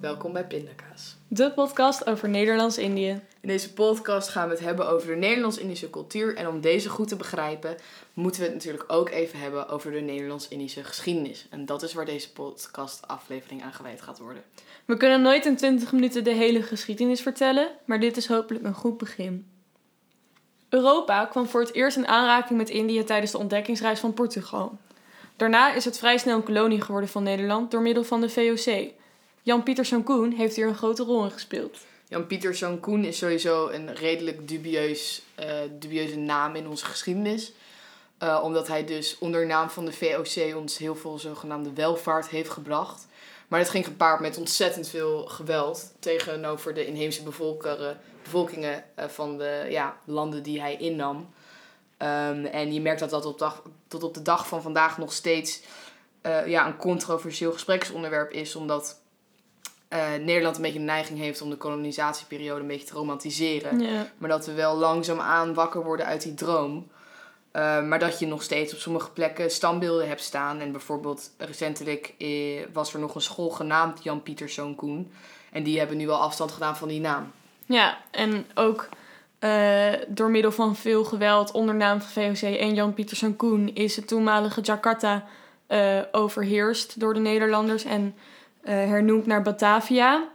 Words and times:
Welkom 0.00 0.32
bij 0.32 0.46
Pindakaas. 0.46 1.16
De 1.28 1.52
podcast 1.54 2.06
over 2.06 2.28
Nederlands-Indië. 2.28 3.20
In 3.40 3.48
deze 3.48 3.72
podcast 3.72 4.28
gaan 4.28 4.48
we 4.48 4.54
het 4.54 4.64
hebben 4.64 4.88
over 4.88 5.08
de 5.08 5.14
Nederlands-Indische 5.14 5.90
cultuur. 5.90 6.36
En 6.36 6.48
om 6.48 6.60
deze 6.60 6.88
goed 6.88 7.08
te 7.08 7.16
begrijpen, 7.16 7.76
moeten 8.14 8.40
we 8.40 8.46
het 8.46 8.56
natuurlijk 8.56 8.92
ook 8.92 9.10
even 9.10 9.38
hebben 9.38 9.68
over 9.68 9.90
de 9.90 10.00
Nederlands-Indische 10.00 10.84
geschiedenis. 10.84 11.46
En 11.50 11.66
dat 11.66 11.82
is 11.82 11.94
waar 11.94 12.04
deze 12.04 12.32
podcast-aflevering 12.32 13.62
aan 13.62 13.72
gewijd 13.72 14.00
gaat 14.00 14.18
worden. 14.18 14.42
We 14.84 14.96
kunnen 14.96 15.22
nooit 15.22 15.46
in 15.46 15.56
20 15.56 15.92
minuten 15.92 16.24
de 16.24 16.34
hele 16.34 16.62
geschiedenis 16.62 17.20
vertellen, 17.20 17.68
maar 17.84 18.00
dit 18.00 18.16
is 18.16 18.26
hopelijk 18.26 18.64
een 18.64 18.74
goed 18.74 18.98
begin. 18.98 19.46
Europa 20.76 21.24
kwam 21.24 21.46
voor 21.46 21.60
het 21.60 21.72
eerst 21.72 21.96
in 21.96 22.08
aanraking 22.08 22.58
met 22.58 22.70
Indië 22.70 23.04
tijdens 23.04 23.32
de 23.32 23.38
ontdekkingsreis 23.38 24.00
van 24.00 24.14
Portugal. 24.14 24.78
Daarna 25.36 25.72
is 25.72 25.84
het 25.84 25.98
vrij 25.98 26.18
snel 26.18 26.36
een 26.36 26.42
kolonie 26.42 26.80
geworden 26.80 27.10
van 27.10 27.22
Nederland 27.22 27.70
door 27.70 27.82
middel 27.82 28.04
van 28.04 28.20
de 28.20 28.28
VOC. 28.28 28.90
Jan 29.42 29.62
Pieterszoon 29.62 30.02
Koen 30.02 30.32
heeft 30.32 30.56
hier 30.56 30.66
een 30.66 30.74
grote 30.74 31.02
rol 31.02 31.24
in 31.24 31.30
gespeeld. 31.30 31.78
Jan 32.08 32.26
Pieterszoon 32.26 32.80
Koen 32.80 33.04
is 33.04 33.18
sowieso 33.18 33.68
een 33.68 33.94
redelijk 33.94 34.48
dubieus, 34.48 35.22
eh, 35.34 35.48
dubieuze 35.78 36.16
naam 36.16 36.54
in 36.54 36.68
onze 36.68 36.84
geschiedenis. 36.84 37.52
Eh, 38.18 38.40
omdat 38.42 38.68
hij 38.68 38.84
dus 38.84 39.16
onder 39.18 39.46
naam 39.46 39.70
van 39.70 39.84
de 39.84 39.92
VOC 39.92 40.56
ons 40.56 40.78
heel 40.78 40.96
veel 40.96 41.18
zogenaamde 41.18 41.72
welvaart 41.72 42.28
heeft 42.28 42.50
gebracht. 42.50 43.06
Maar 43.48 43.58
het 43.58 43.70
ging 43.70 43.84
gepaard 43.84 44.20
met 44.20 44.36
ontzettend 44.36 44.88
veel 44.88 45.26
geweld 45.26 45.92
tegenover 45.98 46.74
de 46.74 46.86
inheemse 46.86 47.22
bevolkeren, 47.22 48.00
bevolkingen 48.26 48.84
eh, 48.94 49.08
van 49.08 49.38
de 49.38 49.66
ja, 49.70 49.96
landen 50.04 50.42
die 50.42 50.60
hij 50.60 50.76
innam. 50.76 51.28
Ehm, 51.96 52.44
en 52.44 52.72
je 52.72 52.80
merkt 52.80 53.00
dat 53.00 53.10
dat 53.10 53.26
op 53.26 53.38
dag, 53.38 53.62
tot 53.88 54.02
op 54.02 54.14
de 54.14 54.22
dag 54.22 54.48
van 54.48 54.62
vandaag 54.62 54.98
nog 54.98 55.12
steeds 55.12 55.62
eh, 56.20 56.46
ja, 56.46 56.66
een 56.66 56.76
controversieel 56.76 57.52
gespreksonderwerp 57.52 58.30
is. 58.30 58.56
Omdat 58.56 59.00
eh, 59.88 60.14
Nederland 60.14 60.56
een 60.56 60.62
beetje 60.62 60.78
de 60.78 60.84
neiging 60.84 61.18
heeft 61.18 61.42
om 61.42 61.50
de 61.50 61.56
kolonisatieperiode 61.56 62.60
een 62.60 62.66
beetje 62.66 62.86
te 62.86 62.94
romantiseren. 62.94 63.80
Ja. 63.80 64.06
Maar 64.18 64.28
dat 64.28 64.46
we 64.46 64.52
wel 64.52 64.76
langzaamaan 64.76 65.54
wakker 65.54 65.84
worden 65.84 66.06
uit 66.06 66.22
die 66.22 66.34
droom. 66.34 66.88
Uh, 67.52 67.82
maar 67.82 67.98
dat 67.98 68.18
je 68.18 68.26
nog 68.26 68.42
steeds 68.42 68.72
op 68.72 68.78
sommige 68.78 69.10
plekken 69.10 69.50
standbeelden 69.50 70.08
hebt 70.08 70.20
staan. 70.20 70.60
En 70.60 70.72
bijvoorbeeld 70.72 71.30
recentelijk 71.38 72.14
was 72.72 72.94
er 72.94 73.00
nog 73.00 73.14
een 73.14 73.20
school 73.20 73.50
genaamd 73.50 74.02
Jan 74.02 74.22
Pieterszoon 74.22 74.74
Koen. 74.74 75.12
En 75.52 75.62
die 75.62 75.78
hebben 75.78 75.96
nu 75.96 76.06
wel 76.06 76.20
afstand 76.20 76.52
gedaan 76.52 76.76
van 76.76 76.88
die 76.88 77.00
naam. 77.00 77.32
Ja, 77.66 77.98
en 78.10 78.46
ook 78.54 78.88
uh, 79.40 79.92
door 80.08 80.30
middel 80.30 80.52
van 80.52 80.76
veel 80.76 81.04
geweld 81.04 81.52
onder 81.52 81.74
naam 81.74 82.00
van 82.00 82.22
VOC 82.22 82.58
en 82.58 82.74
Jan 82.74 82.94
Pieterszoon 82.94 83.36
Koen 83.36 83.74
is 83.74 83.96
het 83.96 84.08
toenmalige 84.08 84.60
Jakarta 84.60 85.24
uh, 85.68 86.00
overheerst 86.12 87.00
door 87.00 87.14
de 87.14 87.20
Nederlanders 87.20 87.84
en 87.84 88.14
hernoemd 88.62 89.26
naar 89.26 89.42
Batavia. 89.42 90.28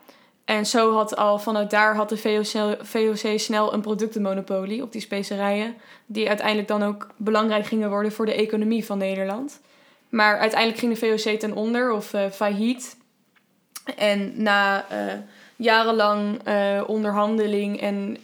En 0.45 0.65
zo 0.65 0.93
had 0.93 1.15
al 1.15 1.39
vanuit 1.39 1.69
daar 1.69 1.95
had 1.95 2.09
de 2.09 2.17
VOC, 2.17 2.77
VOC 2.85 3.39
snel 3.39 3.73
een 3.73 3.81
productenmonopolie 3.81 4.81
op 4.83 4.91
die 4.91 5.01
specerijen. 5.01 5.75
Die 6.05 6.27
uiteindelijk 6.27 6.67
dan 6.67 6.83
ook 6.83 7.07
belangrijk 7.17 7.65
gingen 7.65 7.89
worden 7.89 8.11
voor 8.11 8.25
de 8.25 8.33
economie 8.33 8.85
van 8.85 8.97
Nederland. 8.97 9.61
Maar 10.09 10.37
uiteindelijk 10.37 10.79
ging 10.79 10.97
de 10.97 11.05
VOC 11.05 11.39
ten 11.39 11.53
onder 11.53 11.91
of 11.91 12.13
failliet. 12.31 12.97
En 13.95 14.33
na 14.35 14.85
jarenlang 15.63 16.47
uh, 16.47 16.83
onderhandeling 16.87 17.81
en 17.81 18.17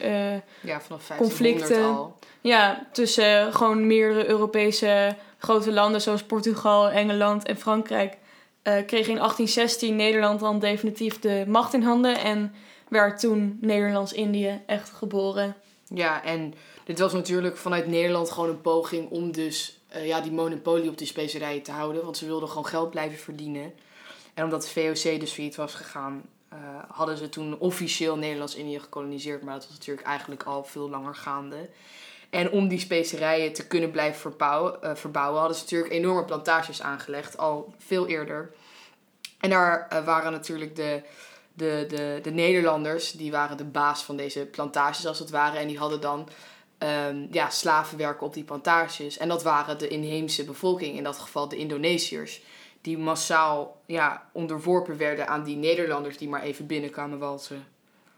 ja, 0.60 0.80
vanaf 0.80 1.10
conflicten 1.16 1.84
al. 1.84 2.16
Ja, 2.40 2.86
tussen 2.92 3.52
gewoon 3.52 3.86
meerdere 3.86 4.28
Europese 4.28 5.16
grote 5.38 5.72
landen 5.72 6.00
zoals 6.00 6.22
Portugal, 6.22 6.90
Engeland 6.90 7.46
en 7.46 7.56
Frankrijk 7.56 8.16
uh, 8.68 8.74
kreeg 8.86 9.08
in 9.08 9.14
1816 9.14 9.96
Nederland 9.96 10.40
dan 10.40 10.58
definitief 10.58 11.18
de 11.18 11.44
macht 11.46 11.74
in 11.74 11.82
handen 11.82 12.18
en 12.18 12.54
werd 12.88 13.20
toen 13.20 13.58
Nederlands-Indië 13.60 14.60
echt 14.66 14.90
geboren. 14.90 15.56
Ja, 15.94 16.24
en 16.24 16.54
dit 16.84 16.98
was 16.98 17.12
natuurlijk 17.12 17.56
vanuit 17.56 17.86
Nederland 17.86 18.30
gewoon 18.30 18.48
een 18.48 18.60
poging 18.60 19.10
om 19.10 19.32
dus 19.32 19.80
uh, 19.96 20.06
ja, 20.06 20.20
die 20.20 20.32
monopolie 20.32 20.90
op 20.90 20.98
die 20.98 21.06
specerijen 21.06 21.62
te 21.62 21.70
houden, 21.70 22.04
want 22.04 22.16
ze 22.16 22.26
wilden 22.26 22.48
gewoon 22.48 22.66
geld 22.66 22.90
blijven 22.90 23.18
verdienen. 23.18 23.72
En 24.34 24.44
omdat 24.44 24.62
de 24.62 24.68
VOC 24.68 25.20
dus 25.20 25.32
failliet 25.32 25.56
was 25.56 25.74
gegaan, 25.74 26.22
uh, 26.52 26.58
hadden 26.88 27.16
ze 27.16 27.28
toen 27.28 27.58
officieel 27.58 28.16
Nederlands-Indië 28.16 28.80
gekoloniseerd, 28.80 29.42
maar 29.42 29.54
dat 29.54 29.66
was 29.66 29.76
natuurlijk 29.76 30.06
eigenlijk 30.06 30.42
al 30.42 30.64
veel 30.64 30.88
langer 30.88 31.14
gaande. 31.14 31.68
En 32.30 32.50
om 32.50 32.68
die 32.68 32.78
specerijen 32.78 33.52
te 33.52 33.66
kunnen 33.66 33.90
blijven 33.90 34.20
verbouwen, 34.20 34.78
uh, 34.82 34.94
verbouwen 34.94 35.38
hadden 35.38 35.56
ze 35.56 35.62
natuurlijk 35.62 35.92
enorme 35.92 36.24
plantages 36.24 36.82
aangelegd, 36.82 37.38
al 37.38 37.74
veel 37.78 38.06
eerder. 38.06 38.52
En 39.40 39.50
daar 39.50 39.88
uh, 39.92 40.04
waren 40.04 40.32
natuurlijk 40.32 40.76
de, 40.76 41.02
de, 41.52 41.84
de, 41.88 42.18
de 42.22 42.30
Nederlanders, 42.30 43.12
die 43.12 43.30
waren 43.30 43.56
de 43.56 43.64
baas 43.64 44.04
van 44.04 44.16
deze 44.16 44.46
plantages 44.46 45.06
als 45.06 45.18
het 45.18 45.30
ware. 45.30 45.58
En 45.58 45.68
die 45.68 45.78
hadden 45.78 46.00
dan 46.00 46.28
um, 46.78 47.28
ja, 47.30 47.50
slavenwerken 47.50 48.26
op 48.26 48.34
die 48.34 48.44
plantages. 48.44 49.18
En 49.18 49.28
dat 49.28 49.42
waren 49.42 49.78
de 49.78 49.88
inheemse 49.88 50.44
bevolking, 50.44 50.96
in 50.96 51.04
dat 51.04 51.18
geval 51.18 51.48
de 51.48 51.56
Indonesiërs. 51.56 52.40
Die 52.88 52.98
massaal 52.98 53.76
ja, 53.86 54.22
onderworpen 54.32 54.96
werden 54.96 55.28
aan 55.28 55.44
die 55.44 55.56
Nederlanders 55.56 56.18
die 56.18 56.28
maar 56.28 56.42
even 56.42 56.66
binnenkwamen 56.66 57.18
walsen. 57.18 57.66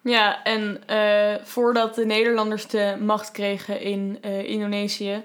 Ja, 0.02 0.42
en 0.42 0.82
uh, 0.90 1.44
voordat 1.44 1.94
de 1.94 2.06
Nederlanders 2.06 2.66
de 2.66 2.96
macht 3.00 3.30
kregen 3.30 3.80
in 3.80 4.18
uh, 4.24 4.44
Indonesië, 4.44 5.24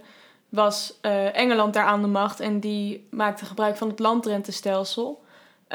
was 0.49 0.99
uh, 1.01 1.37
Engeland 1.37 1.73
daar 1.73 1.85
aan 1.85 2.01
de 2.01 2.07
macht 2.07 2.39
en 2.39 2.59
die 2.59 3.07
maakte 3.09 3.45
gebruik 3.45 3.77
van 3.77 3.87
het 3.89 3.99
landrentestelsel. 3.99 5.23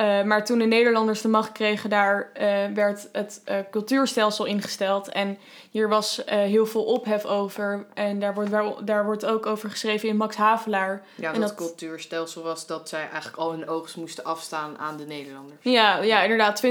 Uh, 0.00 0.22
maar 0.22 0.44
toen 0.44 0.58
de 0.58 0.64
Nederlanders 0.64 1.20
de 1.20 1.28
macht 1.28 1.52
kregen, 1.52 1.90
daar 1.90 2.30
uh, 2.40 2.64
werd 2.74 3.08
het 3.12 3.42
uh, 3.48 3.56
cultuurstelsel 3.70 4.44
ingesteld. 4.44 5.08
En 5.08 5.38
hier 5.70 5.88
was 5.88 6.22
heel 6.26 6.66
veel 6.66 6.84
ophef 6.84 7.24
over. 7.24 7.86
En 7.94 8.20
daar 8.20 8.34
wordt, 8.34 8.50
wel, 8.50 8.84
daar 8.84 9.04
wordt 9.04 9.26
ook 9.26 9.46
over 9.46 9.70
geschreven 9.70 10.08
in 10.08 10.16
Max 10.16 10.36
Havelaar. 10.36 11.02
Ja, 11.14 11.32
en 11.32 11.40
dat, 11.40 11.48
dat 11.48 11.66
cultuurstelsel 11.66 12.42
was 12.42 12.66
dat 12.66 12.88
zij 12.88 13.08
eigenlijk 13.08 13.36
al 13.36 13.50
hun 13.50 13.68
oogst 13.68 13.96
moesten 13.96 14.24
afstaan 14.24 14.78
aan 14.78 14.96
de 14.96 15.06
Nederlanders. 15.06 15.58
Ja, 15.62 16.02
ja 16.02 16.22
inderdaad. 16.22 16.62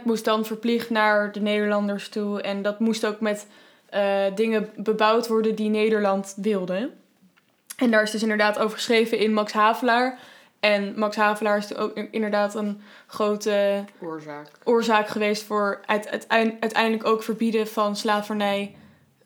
20% 0.00 0.02
moest 0.04 0.24
dan 0.24 0.44
verplicht 0.44 0.90
naar 0.90 1.32
de 1.32 1.40
Nederlanders 1.40 2.08
toe. 2.08 2.42
En 2.42 2.62
dat 2.62 2.80
moest 2.80 3.06
ook 3.06 3.20
met 3.20 3.46
dingen 4.34 4.70
bebouwd 4.76 5.26
worden 5.26 5.54
die 5.54 5.68
Nederland 5.70 6.34
wilde. 6.36 6.90
En 7.76 7.90
daar 7.90 8.02
is 8.02 8.10
dus 8.10 8.22
inderdaad 8.22 8.58
over 8.58 8.76
geschreven 8.76 9.18
in 9.18 9.32
Max 9.32 9.52
Havelaar. 9.52 10.18
En 10.66 10.98
Max 10.98 11.16
Havelaar 11.16 11.58
is 11.58 11.74
ook 11.74 11.96
inderdaad 12.10 12.54
een 12.54 12.80
grote 13.06 13.84
oorzaak, 14.00 14.50
oorzaak 14.64 15.08
geweest 15.08 15.42
voor 15.42 15.80
het 15.86 16.28
uiteindelijk 16.28 17.06
ook 17.06 17.22
verbieden 17.22 17.68
van 17.68 17.96
slavernij 17.96 18.74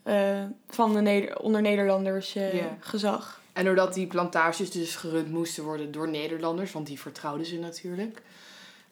uh, 0.04 0.42
van 0.68 0.92
de 0.92 1.00
Neder 1.00 1.38
onder 1.38 1.60
Nederlanders 1.60 2.36
uh, 2.36 2.54
yeah. 2.54 2.66
gezag. 2.80 3.40
En 3.52 3.64
doordat 3.64 3.94
die 3.94 4.06
plantages 4.06 4.70
dus 4.70 4.96
gerund 4.96 5.30
moesten 5.30 5.64
worden 5.64 5.92
door 5.92 6.08
Nederlanders, 6.08 6.72
want 6.72 6.86
die 6.86 7.00
vertrouwden 7.00 7.46
ze 7.46 7.58
natuurlijk, 7.58 8.22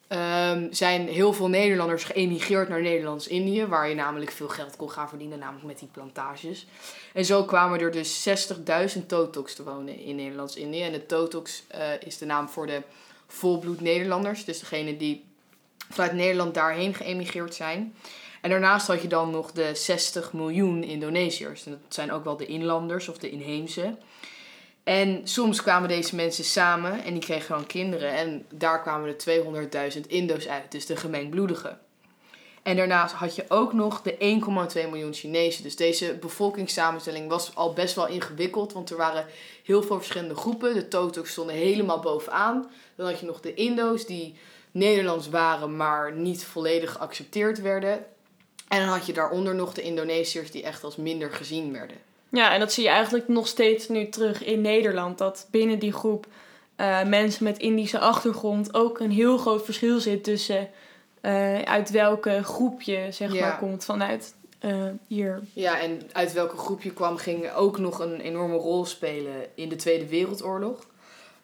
um, 0.09 0.67
zijn 0.73 1.07
heel 1.07 1.33
veel 1.33 1.47
Nederlanders 1.47 2.03
geëmigreerd 2.03 2.69
naar 2.69 2.81
Nederlands-Indië, 2.81 3.65
waar 3.65 3.89
je 3.89 3.95
namelijk 3.95 4.31
veel 4.31 4.47
geld 4.47 4.75
kon 4.75 4.91
gaan 4.91 5.09
verdienen, 5.09 5.39
namelijk 5.39 5.65
met 5.65 5.79
die 5.79 5.89
plantages. 5.91 6.67
En 7.13 7.25
zo 7.25 7.43
kwamen 7.43 7.79
er 7.79 7.91
dus 7.91 8.29
60.000 8.97 9.05
Totoks 9.05 9.55
te 9.55 9.63
wonen 9.63 9.99
in 9.99 10.15
Nederlands-Indië. 10.15 10.81
En 10.81 10.91
de 10.91 11.05
Totoks 11.05 11.63
uh, 11.75 11.79
is 12.05 12.17
de 12.17 12.25
naam 12.25 12.49
voor 12.49 12.67
de 12.67 12.81
volbloed 13.27 13.81
Nederlanders, 13.81 14.45
dus 14.45 14.59
degene 14.59 14.97
die 14.97 15.25
vanuit 15.89 16.13
Nederland 16.13 16.53
daarheen 16.53 16.93
geëmigreerd 16.93 17.55
zijn. 17.55 17.93
En 18.41 18.49
daarnaast 18.49 18.87
had 18.87 19.01
je 19.01 19.07
dan 19.07 19.29
nog 19.31 19.51
de 19.51 19.75
60 19.75 20.33
miljoen 20.33 20.83
Indonesiërs. 20.83 21.65
En 21.65 21.71
dat 21.71 21.93
zijn 21.93 22.11
ook 22.11 22.23
wel 22.23 22.37
de 22.37 22.45
inlanders 22.45 23.07
of 23.07 23.17
de 23.17 23.29
inheemse. 23.29 23.97
En 24.89 25.21
soms 25.23 25.61
kwamen 25.61 25.89
deze 25.89 26.15
mensen 26.15 26.43
samen 26.43 27.03
en 27.03 27.13
die 27.13 27.21
kregen 27.21 27.55
dan 27.55 27.65
kinderen. 27.65 28.11
En 28.11 28.45
daar 28.53 28.81
kwamen 28.81 29.15
er 29.25 29.93
200.000 29.93 30.01
Indo's 30.07 30.47
uit, 30.47 30.71
dus 30.71 30.85
de 30.85 30.95
gemeenbloedigen. 30.95 31.79
En 32.63 32.75
daarnaast 32.75 33.13
had 33.13 33.35
je 33.35 33.45
ook 33.47 33.73
nog 33.73 34.01
de 34.01 34.13
1,2 34.13 34.89
miljoen 34.89 35.13
Chinezen. 35.13 35.63
Dus 35.63 35.75
deze 35.75 36.17
bevolkingssamenstelling 36.19 37.29
was 37.29 37.55
al 37.55 37.73
best 37.73 37.95
wel 37.95 38.07
ingewikkeld, 38.07 38.73
want 38.73 38.89
er 38.89 38.97
waren 38.97 39.25
heel 39.63 39.83
veel 39.83 39.97
verschillende 39.97 40.35
groepen. 40.35 40.73
De 40.73 40.87
Totoks 40.87 41.31
stonden 41.31 41.55
helemaal 41.55 41.99
bovenaan. 41.99 42.69
Dan 42.95 43.05
had 43.05 43.19
je 43.19 43.25
nog 43.25 43.39
de 43.39 43.53
Indo's 43.53 44.05
die 44.05 44.35
Nederlands 44.71 45.29
waren, 45.29 45.75
maar 45.75 46.13
niet 46.13 46.45
volledig 46.45 46.91
geaccepteerd 46.91 47.61
werden. 47.61 48.05
En 48.67 48.79
dan 48.79 48.89
had 48.89 49.05
je 49.05 49.13
daaronder 49.13 49.55
nog 49.55 49.73
de 49.73 49.81
Indonesiërs 49.81 50.51
die 50.51 50.63
echt 50.63 50.83
als 50.83 50.95
minder 50.95 51.31
gezien 51.31 51.73
werden. 51.73 51.97
Ja, 52.29 52.53
en 52.53 52.59
dat 52.59 52.73
zie 52.73 52.83
je 52.83 52.89
eigenlijk 52.89 53.27
nog 53.27 53.47
steeds 53.47 53.87
nu 53.87 54.09
terug 54.09 54.43
in 54.43 54.61
Nederland. 54.61 55.17
Dat 55.17 55.47
binnen 55.51 55.79
die 55.79 55.93
groep 55.93 56.25
uh, 56.77 57.03
mensen 57.03 57.43
met 57.43 57.57
Indische 57.57 57.99
achtergrond 57.99 58.73
ook 58.73 58.99
een 58.99 59.11
heel 59.11 59.37
groot 59.37 59.65
verschil 59.65 59.99
zit 59.99 60.23
tussen 60.23 60.69
uh, 61.21 61.61
uit 61.61 61.89
welke 61.89 62.43
groep 62.43 62.81
je 62.81 63.07
zeg 63.09 63.33
Ja. 63.33 63.47
maar 63.47 63.57
komt. 63.57 63.85
Vanuit 63.85 64.33
uh, 64.65 64.83
year. 65.07 65.39
Ja, 65.53 65.79
en 65.79 66.01
uit 66.11 66.33
welke 66.33 66.57
groep 66.57 66.81
je 66.81 66.93
kwam 66.93 67.17
ging 67.17 67.51
ook 67.51 67.77
nog 67.77 67.99
een 67.99 68.19
enorme 68.19 68.55
rol 68.57 68.85
spelen 68.85 69.33
in 69.55 69.69
de 69.69 69.75
Tweede 69.75 70.07
Wereldoorlog. 70.07 70.77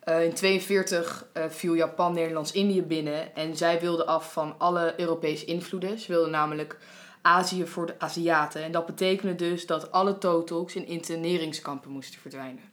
Uh, 0.09 0.23
in 0.23 0.33
1942 0.35 1.25
uh, 1.37 1.43
viel 1.49 1.73
Japan 1.73 2.13
Nederlands-Indië 2.13 2.81
binnen 2.81 3.35
en 3.35 3.57
zij 3.57 3.79
wilden 3.79 4.07
af 4.07 4.33
van 4.33 4.55
alle 4.57 4.93
Europese 4.97 5.45
invloeden. 5.45 5.99
Ze 5.99 6.11
wilden 6.11 6.31
namelijk 6.31 6.77
Azië 7.25 7.67
voor 7.67 7.85
de 7.85 7.95
Aziaten. 7.97 8.63
En 8.63 8.71
dat 8.71 8.85
betekende 8.85 9.35
dus 9.35 9.65
dat 9.65 9.91
alle 9.91 10.17
Totoks 10.17 10.75
in 10.75 10.87
interneringskampen 10.87 11.91
moesten 11.91 12.19
verdwijnen. 12.19 12.63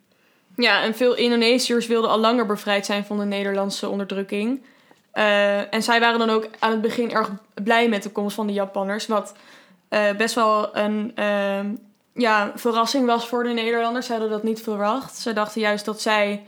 Ja, 0.57 0.83
en 0.83 0.95
veel 0.95 1.15
Indonesiërs 1.15 1.87
wilden 1.87 2.11
al 2.11 2.19
langer 2.19 2.47
bevrijd 2.47 2.87
zijn 2.87 3.05
van 3.05 3.19
de 3.19 3.25
Nederlandse 3.25 3.89
onderdrukking. 3.89 4.63
Uh, 5.15 5.75
en 5.75 5.83
zij 5.83 6.01
waren 6.01 6.19
dan 6.19 6.31
ook 6.31 6.49
aan 6.59 6.71
het 6.71 6.81
begin 6.81 7.11
erg 7.11 7.31
blij 7.55 7.89
met 7.89 8.03
de 8.03 8.11
komst 8.11 8.35
van 8.35 8.47
de 8.47 8.53
Japanners. 8.53 9.07
Wat 9.07 9.35
uh, 9.91 10.13
best 10.17 10.35
wel 10.35 10.77
een 10.77 11.13
uh, 11.19 11.61
ja, 12.15 12.53
verrassing 12.55 13.07
was 13.07 13.29
voor 13.29 13.43
de 13.43 13.53
Nederlanders. 13.53 14.07
Ze 14.07 14.13
hadden 14.13 14.31
dat 14.31 14.43
niet 14.43 14.63
verwacht. 14.63 15.17
Ze 15.17 15.33
dachten 15.33 15.61
juist 15.61 15.85
dat 15.85 16.01
zij 16.01 16.45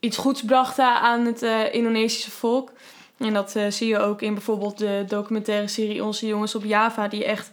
iets 0.00 0.16
goeds 0.16 0.44
brachten 0.44 1.00
aan 1.00 1.26
het 1.26 1.42
uh, 1.42 1.74
Indonesische 1.74 2.30
volk. 2.30 2.72
En 3.20 3.32
dat 3.32 3.54
zie 3.68 3.88
je 3.88 3.98
ook 3.98 4.22
in 4.22 4.34
bijvoorbeeld 4.34 4.78
de 4.78 5.04
documentaire 5.08 5.68
serie 5.68 6.04
Onze 6.04 6.26
Jongens 6.26 6.54
op 6.54 6.64
Java, 6.64 7.08
die 7.08 7.24
echt 7.24 7.50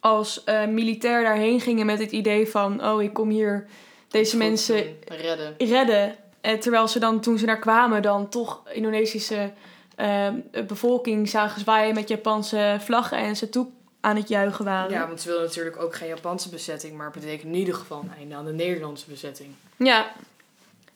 als 0.00 0.44
militair 0.68 1.22
daarheen 1.22 1.60
gingen 1.60 1.86
met 1.86 1.98
het 1.98 2.12
idee 2.12 2.48
van: 2.48 2.84
oh, 2.84 3.02
ik 3.02 3.12
kom 3.12 3.30
hier 3.30 3.66
deze 4.08 4.36
mensen 4.36 4.96
redden. 5.06 5.54
redden. 5.58 6.16
Eh, 6.40 6.58
terwijl 6.58 6.88
ze 6.88 6.98
dan, 6.98 7.20
toen 7.20 7.38
ze 7.38 7.46
daar 7.46 7.58
kwamen, 7.58 8.02
dan 8.02 8.28
toch 8.28 8.62
Indonesische 8.72 9.52
uh, 10.00 10.28
bevolking 10.66 11.28
zagen 11.28 11.60
zwaaien 11.60 11.94
met 11.94 12.08
Japanse 12.08 12.76
vlaggen 12.80 13.18
en 13.18 13.36
ze 13.36 13.48
toe 13.48 13.66
aan 14.00 14.16
het 14.16 14.28
juichen 14.28 14.64
waren. 14.64 14.90
Ja, 14.90 15.06
want 15.06 15.20
ze 15.20 15.28
wilden 15.28 15.46
natuurlijk 15.46 15.82
ook 15.82 15.94
geen 15.94 16.08
Japanse 16.08 16.48
bezetting, 16.48 16.96
maar 16.96 17.10
het 17.10 17.20
betekent 17.20 17.52
in 17.52 17.58
ieder 17.58 17.74
geval 17.74 18.00
een 18.00 18.18
einde 18.18 18.34
aan 18.34 18.44
de 18.44 18.52
Nederlandse 18.52 19.08
bezetting. 19.08 19.48
Ja. 19.76 20.12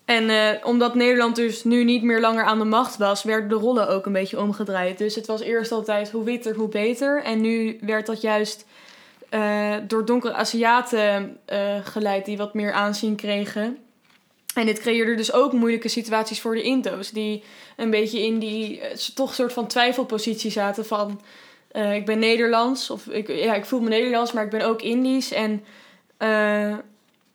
En 0.08 0.28
uh, 0.28 0.50
omdat 0.62 0.94
Nederland 0.94 1.36
dus 1.36 1.64
nu 1.64 1.84
niet 1.84 2.02
meer 2.02 2.20
langer 2.20 2.44
aan 2.44 2.58
de 2.58 2.64
macht 2.64 2.96
was, 2.96 3.22
werden 3.22 3.48
de 3.48 3.54
rollen 3.54 3.88
ook 3.88 4.06
een 4.06 4.12
beetje 4.12 4.40
omgedraaid. 4.40 4.98
Dus 4.98 5.14
het 5.14 5.26
was 5.26 5.40
eerst 5.40 5.72
altijd 5.72 6.10
hoe 6.10 6.24
witter, 6.24 6.54
hoe 6.54 6.68
beter. 6.68 7.22
En 7.22 7.40
nu 7.40 7.78
werd 7.80 8.06
dat 8.06 8.20
juist 8.20 8.66
uh, 9.30 9.74
door 9.86 10.04
donkere 10.04 10.32
Aziaten 10.32 11.38
uh, 11.52 11.58
geleid 11.84 12.24
die 12.24 12.36
wat 12.36 12.54
meer 12.54 12.72
aanzien 12.72 13.16
kregen. 13.16 13.78
En 14.54 14.66
dit 14.66 14.80
creëerde 14.80 15.14
dus 15.14 15.32
ook 15.32 15.52
moeilijke 15.52 15.88
situaties 15.88 16.40
voor 16.40 16.54
de 16.54 16.62
Indo's, 16.62 17.10
die 17.10 17.42
een 17.76 17.90
beetje 17.90 18.22
in 18.22 18.38
die 18.38 18.80
toch 19.14 19.34
soort 19.34 19.52
van 19.52 19.66
twijfelpositie 19.66 20.50
zaten 20.50 20.86
van 20.86 21.20
ik 21.92 22.06
ben 22.06 22.18
Nederlands 22.18 22.90
of 22.90 23.06
ik, 23.06 23.28
ja, 23.28 23.54
ik 23.54 23.64
voel 23.64 23.80
me 23.80 23.88
Nederlands, 23.88 24.32
maar 24.32 24.44
ik 24.44 24.50
ben 24.50 24.66
ook 24.66 24.82
Indisch. 24.82 25.32
En 25.32 25.64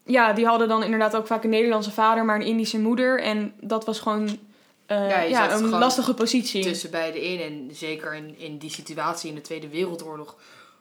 ja, 0.06 0.34
die 0.34 0.46
hadden 0.46 0.68
dan 0.68 0.84
inderdaad 0.84 1.16
ook 1.16 1.28
vaak 1.28 1.44
een 1.44 1.50
Nederlandse 1.50 1.92
vader, 1.92 2.26
maar 2.26 2.36
een 2.36 2.46
Indische 2.46 2.80
moeder. 2.80 3.22
En 3.22 3.54
dat 3.62 3.86
was 3.86 4.00
gewoon 4.00 4.40
ja, 4.88 5.22
ja, 5.22 5.54
een 5.54 5.70
lastige 5.70 6.14
positie. 6.14 6.64
Tussen 6.64 6.92
beide 6.92 7.22
in. 7.22 7.40
En 7.40 7.76
zeker 7.76 8.14
in, 8.14 8.40
in 8.40 8.58
die 8.58 8.70
situatie 8.70 9.30
in 9.30 9.36
de 9.36 9.42
Tweede 9.42 9.68
Wereldoorlog 9.68 10.36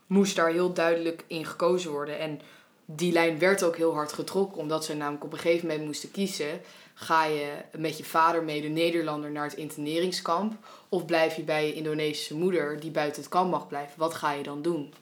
moest 0.06 0.36
daar 0.36 0.50
heel 0.50 0.72
duidelijk 0.72 1.24
in 1.26 1.46
gekozen 1.46 1.90
worden. 1.90 2.18
En 2.18 2.40
die 2.84 3.12
lijn 3.12 3.38
werd 3.38 3.62
ook 3.62 3.76
heel 3.76 3.94
hard 3.94 4.12
getrokken, 4.12 4.60
omdat 4.60 4.84
ze 4.84 4.94
namelijk 4.94 5.24
op 5.24 5.32
een 5.32 5.38
gegeven 5.38 5.66
moment 5.66 5.86
moesten 5.86 6.10
kiezen. 6.10 6.60
Ga 6.94 7.24
je 7.24 7.52
met 7.76 7.98
je 7.98 8.04
vader 8.04 8.42
mee, 8.42 8.60
de 8.60 8.68
Nederlander, 8.68 9.30
naar 9.30 9.44
het 9.44 9.56
interneringskamp? 9.56 10.52
Of 10.88 11.04
blijf 11.04 11.36
je 11.36 11.42
bij 11.42 11.66
je 11.66 11.74
Indonesische 11.74 12.34
moeder 12.34 12.80
die 12.80 12.90
buiten 12.90 13.22
het 13.22 13.30
kamp 13.30 13.50
mag 13.50 13.68
blijven? 13.68 13.98
Wat 13.98 14.14
ga 14.14 14.32
je 14.32 14.42
dan 14.42 14.62
doen? 14.62 14.92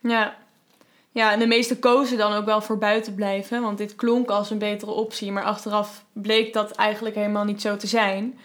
Ja. 0.00 0.36
Ja, 1.12 1.32
en 1.32 1.38
de 1.38 1.46
meesten 1.46 1.78
kozen 1.78 2.18
dan 2.18 2.32
ook 2.32 2.44
wel 2.44 2.60
voor 2.60 2.78
buiten 2.78 3.14
blijven, 3.14 3.62
want 3.62 3.78
dit 3.78 3.94
klonk 3.94 4.30
als 4.30 4.50
een 4.50 4.58
betere 4.58 4.90
optie. 4.90 5.32
Maar 5.32 5.44
achteraf 5.44 6.04
bleek 6.12 6.52
dat 6.52 6.70
eigenlijk 6.70 7.14
helemaal 7.14 7.44
niet 7.44 7.60
zo 7.60 7.76
te 7.76 7.86
zijn. 7.86 8.38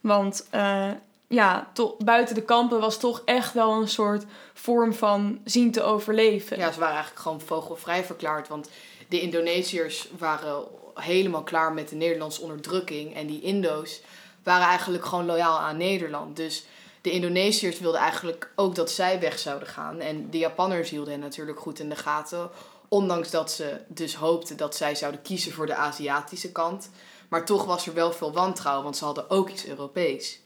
Want 0.00 0.48
uh, 0.54 0.90
ja, 1.26 1.70
buiten 1.98 2.34
de 2.34 2.42
kampen 2.42 2.80
was 2.80 2.98
toch 2.98 3.22
echt 3.24 3.52
wel 3.52 3.80
een 3.80 3.88
soort 3.88 4.24
vorm 4.54 4.94
van 4.94 5.40
zien 5.44 5.72
te 5.72 5.82
overleven. 5.82 6.58
Ja, 6.58 6.72
ze 6.72 6.78
waren 6.78 6.94
eigenlijk 6.94 7.22
gewoon 7.22 7.40
vogelvrij 7.40 8.04
verklaard. 8.04 8.48
Want 8.48 8.70
de 9.08 9.20
Indonesiërs 9.20 10.08
waren 10.18 10.64
helemaal 10.94 11.42
klaar 11.42 11.72
met 11.72 11.88
de 11.88 11.96
Nederlandse 11.96 12.42
onderdrukking. 12.42 13.14
En 13.14 13.26
die 13.26 13.40
Indo's 13.40 14.00
waren 14.42 14.66
eigenlijk 14.66 15.04
gewoon 15.04 15.26
loyaal 15.26 15.58
aan 15.58 15.76
Nederland. 15.76 16.36
Dus 16.36 16.64
de 17.02 17.10
Indonesiërs 17.10 17.78
wilden 17.78 18.00
eigenlijk 18.00 18.50
ook 18.56 18.74
dat 18.74 18.90
zij 18.90 19.20
weg 19.20 19.38
zouden 19.38 19.68
gaan. 19.68 20.00
En 20.00 20.30
de 20.30 20.38
Japanners 20.38 20.90
hielden 20.90 21.12
hen 21.12 21.22
natuurlijk 21.22 21.60
goed 21.60 21.78
in 21.78 21.88
de 21.88 21.96
gaten. 21.96 22.50
Ondanks 22.88 23.30
dat 23.30 23.50
ze 23.50 23.80
dus 23.88 24.14
hoopten 24.14 24.56
dat 24.56 24.76
zij 24.76 24.94
zouden 24.94 25.22
kiezen 25.22 25.52
voor 25.52 25.66
de 25.66 25.74
Aziatische 25.74 26.52
kant. 26.52 26.90
Maar 27.28 27.44
toch 27.44 27.64
was 27.64 27.86
er 27.86 27.94
wel 27.94 28.12
veel 28.12 28.32
wantrouwen, 28.32 28.84
want 28.84 28.96
ze 28.96 29.04
hadden 29.04 29.30
ook 29.30 29.48
iets 29.50 29.66
Europees. 29.66 30.40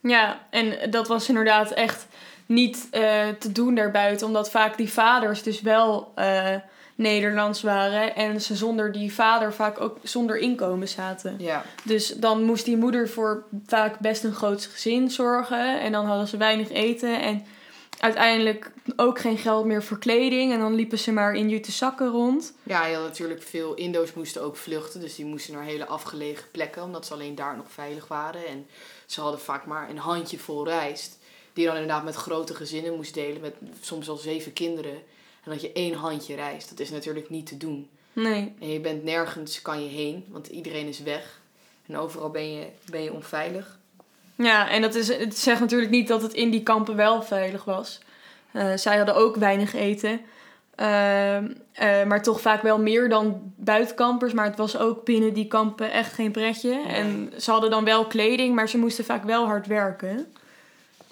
Ja, 0.00 0.46
en 0.50 0.90
dat 0.90 1.08
was 1.08 1.28
inderdaad 1.28 1.70
echt 1.70 2.06
niet 2.46 2.88
uh, 2.92 3.28
te 3.28 3.52
doen 3.52 3.74
daarbuiten, 3.74 4.26
omdat 4.26 4.50
vaak 4.50 4.76
die 4.76 4.92
vaders 4.92 5.42
dus 5.42 5.60
wel 5.60 6.12
uh, 6.16 6.54
Nederlands 6.98 7.62
waren 7.62 8.14
en 8.14 8.40
ze 8.40 8.56
zonder 8.56 8.92
die 8.92 9.12
vader 9.12 9.52
vaak 9.52 9.80
ook 9.80 9.96
zonder 10.02 10.38
inkomen 10.38 10.88
zaten. 10.88 11.34
Ja. 11.38 11.64
Dus 11.84 12.08
dan 12.08 12.42
moest 12.42 12.64
die 12.64 12.76
moeder 12.76 13.08
voor 13.08 13.44
vaak 13.66 13.98
best 13.98 14.24
een 14.24 14.34
groot 14.34 14.64
gezin 14.64 15.10
zorgen 15.10 15.80
en 15.80 15.92
dan 15.92 16.06
hadden 16.06 16.28
ze 16.28 16.36
weinig 16.36 16.70
eten 16.70 17.20
en 17.20 17.46
uiteindelijk 17.98 18.70
ook 18.96 19.18
geen 19.18 19.38
geld 19.38 19.64
meer 19.64 19.82
voor 19.82 19.98
kleding 19.98 20.52
en 20.52 20.58
dan 20.58 20.74
liepen 20.74 20.98
ze 20.98 21.12
maar 21.12 21.34
in 21.34 21.48
jute 21.48 21.72
zakken 21.72 22.08
rond. 22.08 22.52
Ja, 22.62 22.86
je 22.86 22.94
had 22.94 23.04
natuurlijk 23.04 23.42
veel 23.42 23.74
Indo's 23.74 24.12
moesten 24.12 24.42
ook 24.42 24.56
vluchten, 24.56 25.00
dus 25.00 25.14
die 25.14 25.24
moesten 25.24 25.54
naar 25.54 25.64
hele 25.64 25.86
afgelegen 25.86 26.50
plekken, 26.50 26.82
omdat 26.82 27.06
ze 27.06 27.12
alleen 27.12 27.34
daar 27.34 27.56
nog 27.56 27.70
veilig 27.70 28.08
waren 28.08 28.46
en 28.46 28.66
ze 29.06 29.20
hadden 29.20 29.40
vaak 29.40 29.66
maar 29.66 29.90
een 29.90 29.98
handje 29.98 30.38
vol 30.38 30.64
rijst. 30.64 31.18
Die 31.52 31.66
dan 31.66 31.74
inderdaad 31.74 32.04
met 32.04 32.14
grote 32.14 32.54
gezinnen 32.54 32.96
moest 32.96 33.14
delen. 33.14 33.40
Met 33.40 33.54
soms 33.80 34.08
al 34.08 34.16
zeven 34.16 34.52
kinderen. 34.52 35.02
Dat 35.48 35.60
je 35.60 35.72
één 35.72 35.94
handje 35.94 36.34
rijst. 36.34 36.68
Dat 36.68 36.80
is 36.80 36.90
natuurlijk 36.90 37.30
niet 37.30 37.46
te 37.46 37.56
doen. 37.56 37.88
Nee. 38.12 38.54
En 38.60 38.68
je 38.68 38.80
bent 38.80 39.04
nergens 39.04 39.62
kan 39.62 39.82
je 39.82 39.88
heen. 39.88 40.24
Want 40.28 40.46
iedereen 40.46 40.86
is 40.86 41.00
weg. 41.00 41.40
En 41.86 41.96
overal 41.96 42.30
ben 42.30 42.52
je, 42.52 42.66
ben 42.90 43.02
je 43.02 43.12
onveilig. 43.12 43.78
Ja, 44.34 44.70
en 44.70 44.82
dat 44.82 44.94
is, 44.94 45.08
het 45.08 45.38
zegt 45.38 45.60
natuurlijk 45.60 45.90
niet 45.90 46.08
dat 46.08 46.22
het 46.22 46.32
in 46.32 46.50
die 46.50 46.62
kampen 46.62 46.96
wel 46.96 47.22
veilig 47.22 47.64
was. 47.64 48.00
Uh, 48.52 48.74
zij 48.74 48.96
hadden 48.96 49.14
ook 49.14 49.36
weinig 49.36 49.74
eten. 49.74 50.20
Uh, 50.80 51.36
uh, 51.36 51.46
maar 52.06 52.22
toch 52.22 52.40
vaak 52.40 52.62
wel 52.62 52.78
meer 52.78 53.08
dan 53.08 53.52
buitenkampers. 53.56 54.32
Maar 54.32 54.44
het 54.44 54.56
was 54.56 54.78
ook 54.78 55.04
binnen 55.04 55.32
die 55.32 55.46
kampen 55.46 55.92
echt 55.92 56.12
geen 56.12 56.32
pretje. 56.32 56.74
Nee. 56.74 56.84
En 56.84 57.32
ze 57.36 57.50
hadden 57.50 57.70
dan 57.70 57.84
wel 57.84 58.06
kleding, 58.06 58.54
maar 58.54 58.68
ze 58.68 58.78
moesten 58.78 59.04
vaak 59.04 59.24
wel 59.24 59.46
hard 59.46 59.66
werken. 59.66 60.32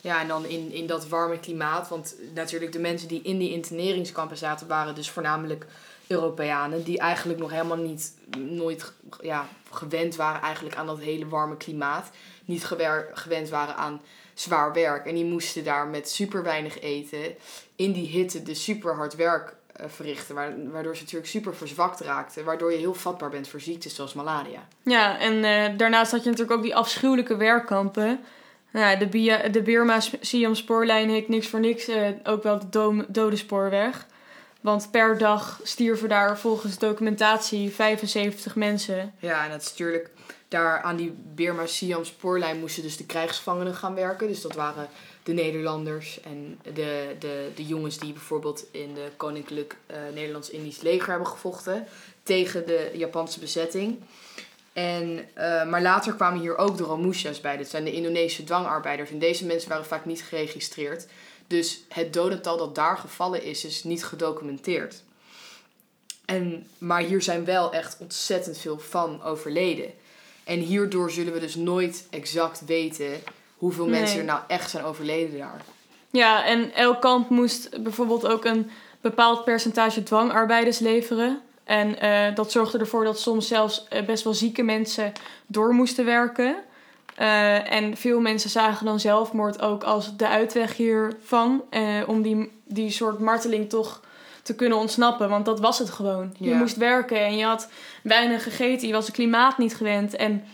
Ja, 0.06 0.20
en 0.20 0.28
dan 0.28 0.44
in, 0.44 0.72
in 0.72 0.86
dat 0.86 1.08
warme 1.08 1.38
klimaat. 1.38 1.88
Want 1.88 2.14
natuurlijk 2.34 2.72
de 2.72 2.78
mensen 2.78 3.08
die 3.08 3.22
in 3.22 3.38
die 3.38 3.52
interneringskampen 3.52 4.36
zaten... 4.36 4.66
waren 4.66 4.94
dus 4.94 5.10
voornamelijk 5.10 5.66
Europeanen... 6.06 6.82
die 6.82 6.98
eigenlijk 6.98 7.38
nog 7.38 7.50
helemaal 7.50 7.76
niet 7.76 8.12
nooit 8.38 8.92
ja, 9.20 9.48
gewend 9.70 10.16
waren 10.16 10.40
eigenlijk 10.40 10.76
aan 10.76 10.86
dat 10.86 10.98
hele 10.98 11.28
warme 11.28 11.56
klimaat. 11.56 12.10
Niet 12.44 12.64
gewend 13.12 13.48
waren 13.48 13.76
aan 13.76 14.00
zwaar 14.34 14.72
werk. 14.72 15.06
En 15.06 15.14
die 15.14 15.24
moesten 15.24 15.64
daar 15.64 15.86
met 15.86 16.10
super 16.10 16.42
weinig 16.42 16.80
eten 16.80 17.34
in 17.76 17.92
die 17.92 18.06
hitte 18.06 18.42
dus 18.42 18.64
super 18.64 18.94
hard 18.94 19.14
werk 19.14 19.54
uh, 19.80 19.86
verrichten. 19.88 20.70
Waardoor 20.72 20.96
ze 20.96 21.02
natuurlijk 21.02 21.30
super 21.30 21.54
verzwakt 21.54 22.00
raakten. 22.00 22.44
Waardoor 22.44 22.72
je 22.72 22.78
heel 22.78 22.94
vatbaar 22.94 23.30
bent 23.30 23.48
voor 23.48 23.60
ziektes 23.60 23.94
zoals 23.94 24.14
malaria. 24.14 24.68
Ja, 24.82 25.18
en 25.18 25.34
uh, 25.34 25.78
daarnaast 25.78 26.10
had 26.10 26.24
je 26.24 26.30
natuurlijk 26.30 26.56
ook 26.56 26.64
die 26.64 26.76
afschuwelijke 26.76 27.36
werkkampen. 27.36 28.20
Nou, 28.76 28.98
de, 28.98 29.48
de 29.50 29.62
Birma-Siam 29.62 30.54
spoorlijn 30.54 31.10
heet 31.10 31.28
niks 31.28 31.46
voor 31.46 31.60
niks 31.60 31.88
uh, 31.88 32.08
ook 32.24 32.42
wel 32.42 32.58
de 32.58 32.68
do 32.68 33.04
dode 33.08 33.36
spoorweg. 33.36 34.06
Want 34.60 34.90
per 34.90 35.18
dag 35.18 35.60
stierven 35.62 36.08
daar 36.08 36.38
volgens 36.38 36.78
documentatie 36.78 37.70
75 37.70 38.56
mensen. 38.56 39.14
Ja, 39.18 39.44
en 39.44 39.50
dat 39.50 39.62
is 39.62 39.68
natuurlijk 39.68 40.10
daar 40.48 40.82
aan 40.82 40.96
die 40.96 41.14
Birma-Siam 41.34 42.04
spoorlijn 42.04 42.58
moesten 42.58 42.82
dus 42.82 42.96
de 42.96 43.06
krijgsgevangenen 43.06 43.74
gaan 43.74 43.94
werken. 43.94 44.28
Dus 44.28 44.40
dat 44.40 44.54
waren 44.54 44.88
de 45.22 45.32
Nederlanders 45.32 46.20
en 46.20 46.58
de, 46.62 47.16
de, 47.18 47.50
de 47.54 47.66
jongens 47.66 47.98
die 47.98 48.12
bijvoorbeeld 48.12 48.66
in 48.70 48.94
de 48.94 49.08
Koninklijk 49.16 49.76
uh, 49.90 49.96
Nederlands-Indisch 50.14 50.80
leger 50.80 51.08
hebben 51.08 51.28
gevochten 51.28 51.86
tegen 52.22 52.66
de 52.66 52.90
Japanse 52.94 53.40
bezetting. 53.40 53.98
En, 54.76 55.28
uh, 55.38 55.64
maar 55.64 55.82
later 55.82 56.14
kwamen 56.14 56.40
hier 56.40 56.56
ook 56.56 56.76
de 56.76 56.82
Romushas 56.82 57.40
bij. 57.40 57.56
Dat 57.56 57.68
zijn 57.68 57.84
de 57.84 57.92
Indonesische 57.92 58.44
dwangarbeiders. 58.44 59.10
En 59.10 59.18
deze 59.18 59.46
mensen 59.46 59.68
waren 59.68 59.84
vaak 59.84 60.04
niet 60.04 60.22
geregistreerd. 60.22 61.06
Dus 61.46 61.80
het 61.88 62.12
dodental 62.12 62.56
dat 62.56 62.74
daar 62.74 62.98
gevallen 62.98 63.42
is, 63.42 63.64
is 63.64 63.84
niet 63.84 64.04
gedocumenteerd. 64.04 65.02
En, 66.24 66.66
maar 66.78 67.00
hier 67.00 67.22
zijn 67.22 67.44
wel 67.44 67.72
echt 67.72 67.96
ontzettend 67.98 68.58
veel 68.58 68.78
van 68.78 69.22
overleden. 69.22 69.92
En 70.44 70.58
hierdoor 70.58 71.10
zullen 71.10 71.32
we 71.32 71.40
dus 71.40 71.54
nooit 71.54 72.06
exact 72.10 72.64
weten 72.66 73.22
hoeveel 73.56 73.86
nee. 73.86 74.00
mensen 74.00 74.18
er 74.18 74.24
nou 74.24 74.40
echt 74.48 74.70
zijn 74.70 74.84
overleden 74.84 75.38
daar. 75.38 75.64
Ja, 76.10 76.44
en 76.44 76.72
elk 76.74 77.00
kamp 77.00 77.30
moest 77.30 77.82
bijvoorbeeld 77.82 78.26
ook 78.26 78.44
een 78.44 78.70
bepaald 79.00 79.44
percentage 79.44 80.02
dwangarbeiders 80.02 80.78
leveren. 80.78 81.42
En 81.66 82.00
eh, 82.00 82.34
dat 82.34 82.52
zorgde 82.52 82.78
ervoor 82.78 83.04
dat 83.04 83.20
soms 83.20 83.46
zelfs 83.46 83.86
eh, 83.88 84.04
best 84.04 84.24
wel 84.24 84.34
zieke 84.34 84.62
mensen 84.62 85.12
door 85.46 85.74
moesten 85.74 86.04
werken. 86.04 86.56
Eh, 87.14 87.72
en 87.72 87.96
veel 87.96 88.20
mensen 88.20 88.50
zagen 88.50 88.86
dan 88.86 89.00
zelfmoord 89.00 89.62
ook 89.62 89.82
als 89.82 90.16
de 90.16 90.28
uitweg 90.28 90.76
hiervan. 90.76 91.62
om 92.06 92.22
die, 92.22 92.52
die 92.64 92.90
soort 92.90 93.18
marteling 93.18 93.68
toch 93.68 94.00
te 94.42 94.54
kunnen 94.54 94.78
ontsnappen. 94.78 95.28
Want 95.28 95.44
dat 95.44 95.60
was 95.60 95.78
het 95.78 95.90
gewoon. 95.90 96.34
Je 96.38 96.54
moest 96.54 96.76
werken 96.76 97.24
en 97.24 97.36
je 97.36 97.44
had 97.44 97.68
weinig 98.02 98.42
gegeten. 98.42 98.88
Je 98.88 98.94
was 98.94 99.06
het 99.06 99.14
klimaat 99.14 99.58
niet 99.58 99.76
gewend. 99.76 100.16
En 100.16 100.44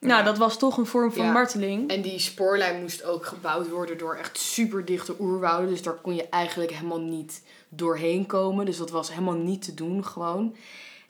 nou, 0.00 0.24
dat 0.24 0.38
was 0.38 0.58
toch 0.58 0.76
een 0.76 0.86
vorm 0.86 1.12
van 1.12 1.24
Ja. 1.24 1.32
marteling. 1.32 1.90
En 1.90 2.02
die 2.02 2.18
spoorlijn 2.18 2.80
moest 2.80 3.04
ook 3.04 3.26
gebouwd 3.26 3.68
worden 3.70 3.98
door 3.98 4.14
echt 4.14 4.38
super 4.38 4.84
dichte 4.84 5.14
oerwouden. 5.20 5.70
Dus 5.70 5.82
daar 5.82 5.94
kon 5.94 6.14
je 6.14 6.28
eigenlijk 6.28 6.72
helemaal 6.72 7.00
niet 7.00 7.42
doorheen 7.68 8.26
komen. 8.26 8.66
Dus 8.66 8.76
dat 8.76 8.90
was 8.90 9.08
helemaal 9.10 9.34
niet 9.34 9.62
te 9.62 9.74
doen 9.74 10.04
gewoon. 10.04 10.56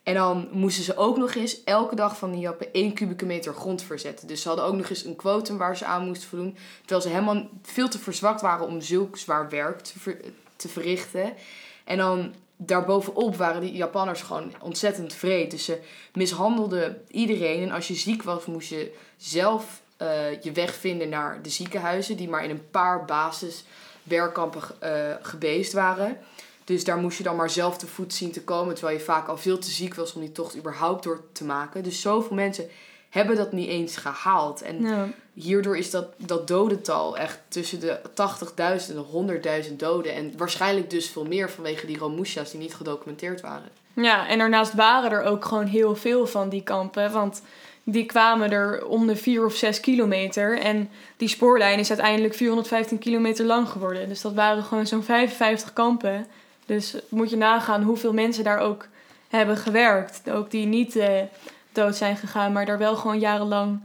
En 0.03 0.13
dan 0.13 0.47
moesten 0.51 0.83
ze 0.83 0.97
ook 0.97 1.17
nog 1.17 1.35
eens 1.35 1.63
elke 1.63 1.95
dag 1.95 2.17
van 2.17 2.31
die 2.31 2.39
jappen 2.39 2.67
1 2.71 2.93
kubieke 2.93 3.25
meter 3.25 3.53
grond 3.53 3.81
verzetten. 3.83 4.27
Dus 4.27 4.41
ze 4.41 4.47
hadden 4.47 4.65
ook 4.65 4.75
nog 4.75 4.89
eens 4.89 5.05
een 5.05 5.15
quotum 5.15 5.57
waar 5.57 5.77
ze 5.77 5.85
aan 5.85 6.05
moesten 6.05 6.29
voldoen. 6.29 6.57
Terwijl 6.79 7.01
ze 7.01 7.09
helemaal 7.09 7.49
veel 7.61 7.87
te 7.89 7.99
verzwakt 7.99 8.41
waren 8.41 8.67
om 8.67 8.81
zulk 8.81 9.17
zwaar 9.17 9.49
werk 9.49 9.79
te, 9.79 9.99
ver- 9.99 10.21
te 10.55 10.67
verrichten. 10.69 11.33
En 11.83 11.97
dan 11.97 12.33
daarbovenop 12.65 13.35
waren 13.35 13.61
die 13.61 13.73
Japanners 13.73 14.21
gewoon 14.21 14.53
ontzettend 14.59 15.13
vreed. 15.13 15.51
Dus 15.51 15.65
ze 15.65 15.79
mishandelden 16.13 17.01
iedereen. 17.07 17.61
En 17.61 17.71
als 17.71 17.87
je 17.87 17.93
ziek 17.93 18.23
was, 18.23 18.45
moest 18.45 18.69
je 18.69 18.93
zelf 19.17 19.81
eh, 19.97 20.41
je 20.41 20.51
weg 20.51 20.75
vinden 20.75 21.09
naar 21.09 21.41
de 21.41 21.49
ziekenhuizen. 21.49 22.17
Die 22.17 22.29
maar 22.29 22.43
in 22.43 22.49
een 22.49 22.69
paar 22.71 23.05
basiswerkkampen 23.05 24.61
eh 24.79 25.15
gebeest 25.21 25.73
waren. 25.73 26.17
Dus 26.63 26.83
daar 26.83 26.97
moest 26.97 27.17
je 27.17 27.23
dan 27.23 27.35
maar 27.35 27.49
zelf 27.49 27.77
te 27.77 27.87
voet 27.87 28.13
zien 28.13 28.31
te 28.31 28.43
komen. 28.43 28.75
Terwijl 28.75 28.97
je 28.97 29.03
vaak 29.03 29.27
al 29.27 29.37
veel 29.37 29.57
te 29.57 29.71
ziek 29.71 29.95
was 29.95 30.13
om 30.13 30.21
die 30.21 30.31
tocht 30.31 30.57
überhaupt 30.57 31.03
door 31.03 31.21
te 31.31 31.43
maken. 31.43 31.83
Dus 31.83 32.01
zoveel 32.01 32.35
mensen 32.35 32.69
hebben 33.11 33.35
dat 33.35 33.51
niet 33.51 33.67
eens 33.69 33.97
gehaald. 33.97 34.61
En 34.61 34.81
Ja. 34.81 35.07
hierdoor 35.33 35.77
is 35.77 35.91
dat, 35.91 36.05
dat 36.17 36.47
dodental 36.47 37.17
echt 37.17 37.39
tussen 37.47 37.79
de 37.79 37.99
80.000 38.13 38.95
en 38.95 39.03
100.000 39.69 39.75
doden. 39.79 40.13
En 40.13 40.33
waarschijnlijk 40.37 40.89
dus 40.89 41.09
veel 41.09 41.25
meer 41.25 41.49
vanwege 41.49 41.85
die 41.85 41.97
Romusha's 41.97 42.51
die 42.51 42.59
niet 42.59 42.75
gedocumenteerd 42.75 43.41
waren. 43.41 43.69
Ja, 43.93 44.27
en 44.27 44.37
daarnaast 44.37 44.73
waren 44.73 45.11
er 45.11 45.23
ook 45.23 45.45
gewoon 45.45 45.65
heel 45.65 45.95
veel 45.95 46.27
van 46.27 46.49
die 46.49 46.63
kampen. 46.63 47.11
Want 47.11 47.41
die 47.83 48.05
kwamen 48.05 48.51
er 48.51 48.85
om 48.85 49.07
de 49.07 49.15
4 49.15 49.45
of 49.45 49.53
6 49.55 49.79
kilometer. 49.79 50.59
En 50.59 50.89
die 51.17 51.27
spoorlijn 51.27 51.79
is 51.79 51.89
uiteindelijk 51.89 52.33
415 52.33 52.97
kilometer 52.99 53.45
lang 53.45 53.69
geworden. 53.69 54.09
Dus 54.09 54.21
dat 54.21 54.33
waren 54.33 54.63
gewoon 54.63 54.87
zo'n 54.87 55.03
55 55.03 55.73
kampen. 55.73 56.27
Dus 56.65 56.95
moet 57.09 57.29
je 57.29 57.37
nagaan 57.37 57.83
hoeveel 57.83 58.13
mensen 58.13 58.43
daar 58.43 58.59
ook 58.59 58.87
hebben 59.29 59.57
gewerkt. 59.57 60.29
Ook 60.29 60.51
die 60.51 60.65
niet 60.65 60.95
eh, 60.95 61.21
dood 61.71 61.95
zijn 61.95 62.17
gegaan, 62.17 62.51
maar 62.51 62.65
daar 62.65 62.77
wel 62.77 62.95
gewoon 62.95 63.19
jarenlang 63.19 63.79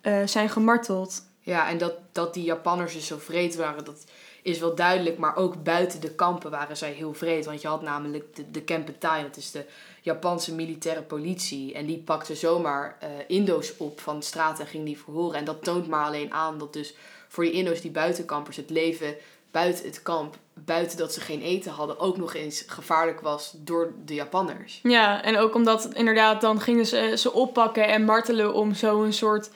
eh, 0.00 0.26
zijn 0.26 0.48
gemarteld. 0.48 1.22
Ja, 1.40 1.68
en 1.68 1.78
dat, 1.78 1.94
dat 2.12 2.34
die 2.34 2.44
Japanners 2.44 2.92
dus 2.92 3.06
zo 3.06 3.18
vreed 3.18 3.56
waren, 3.56 3.84
dat 3.84 4.04
is 4.42 4.58
wel 4.58 4.74
duidelijk. 4.74 5.18
Maar 5.18 5.36
ook 5.36 5.62
buiten 5.62 6.00
de 6.00 6.14
kampen 6.14 6.50
waren 6.50 6.76
zij 6.76 6.92
heel 6.92 7.14
vreed. 7.14 7.44
Want 7.44 7.60
je 7.60 7.68
had 7.68 7.82
namelijk 7.82 8.36
de, 8.36 8.50
de 8.50 8.62
Kempentai, 8.62 9.22
dat 9.22 9.36
is 9.36 9.50
de 9.50 9.64
Japanse 10.02 10.54
militaire 10.54 11.02
politie. 11.02 11.74
En 11.74 11.86
die 11.86 11.98
pakte 11.98 12.34
zomaar 12.34 12.96
eh, 13.00 13.08
Indo's 13.26 13.72
op 13.76 14.00
van 14.00 14.18
de 14.18 14.24
straat 14.24 14.60
en 14.60 14.66
ging 14.66 14.84
die 14.84 14.98
verhoren. 14.98 15.38
En 15.38 15.44
dat 15.44 15.64
toont 15.64 15.88
maar 15.88 16.04
alleen 16.04 16.32
aan 16.32 16.58
dat 16.58 16.72
dus 16.72 16.94
voor 17.28 17.44
die 17.44 17.52
Indo's, 17.52 17.80
die 17.80 17.90
buitenkampers, 17.90 18.56
het 18.56 18.70
leven 18.70 19.14
buiten 19.50 19.84
het 19.84 20.02
kamp, 20.02 20.36
buiten 20.54 20.98
dat 20.98 21.12
ze 21.12 21.20
geen 21.20 21.42
eten 21.42 21.72
hadden, 21.72 21.98
ook 21.98 22.16
nog 22.16 22.34
eens 22.34 22.64
gevaarlijk 22.66 23.20
was 23.20 23.54
door 23.56 23.92
de 24.04 24.14
Japanners. 24.14 24.80
Ja, 24.82 25.22
en 25.22 25.38
ook 25.38 25.54
omdat 25.54 25.88
inderdaad 25.92 26.40
dan 26.40 26.60
gingen 26.60 26.86
ze 26.86 27.14
ze 27.16 27.32
oppakken 27.32 27.88
en 27.88 28.04
martelen 28.04 28.54
om 28.54 28.74
zo 28.74 29.02
een 29.02 29.12
soort 29.12 29.50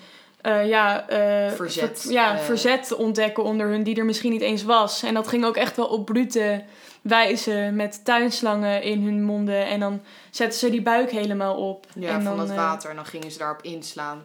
eh, 0.44 0.68
ja, 0.68 1.08
eh, 1.08 1.52
Verzet, 1.52 2.00
ver- 2.00 2.12
ja, 2.12 2.34
eh. 2.34 2.40
verzet 2.40 2.86
te 2.86 2.96
ontdekken 2.96 3.42
onder 3.42 3.68
hun 3.68 3.82
die 3.82 3.96
er 3.96 4.04
misschien 4.04 4.32
niet 4.32 4.40
eens 4.40 4.62
was. 4.62 5.02
En 5.02 5.14
dat 5.14 5.28
ging 5.28 5.44
ook 5.44 5.56
echt 5.56 5.76
wel 5.76 5.86
op 5.86 6.04
brute 6.04 6.64
wijze 7.02 7.70
met 7.72 8.04
tuinslangen 8.04 8.82
in 8.82 9.02
hun 9.02 9.22
monden. 9.22 9.66
En 9.66 9.80
dan 9.80 10.02
zetten 10.30 10.58
ze 10.58 10.70
die 10.70 10.82
buik 10.82 11.10
helemaal 11.10 11.56
op. 11.56 11.86
Ja, 11.94 12.08
en 12.08 12.22
van 12.22 12.36
dan, 12.36 12.46
dat 12.46 12.56
water. 12.56 12.90
En 12.90 12.96
dan 12.96 13.06
gingen 13.06 13.30
ze 13.30 13.38
daarop 13.38 13.62
inslaan 13.62 14.24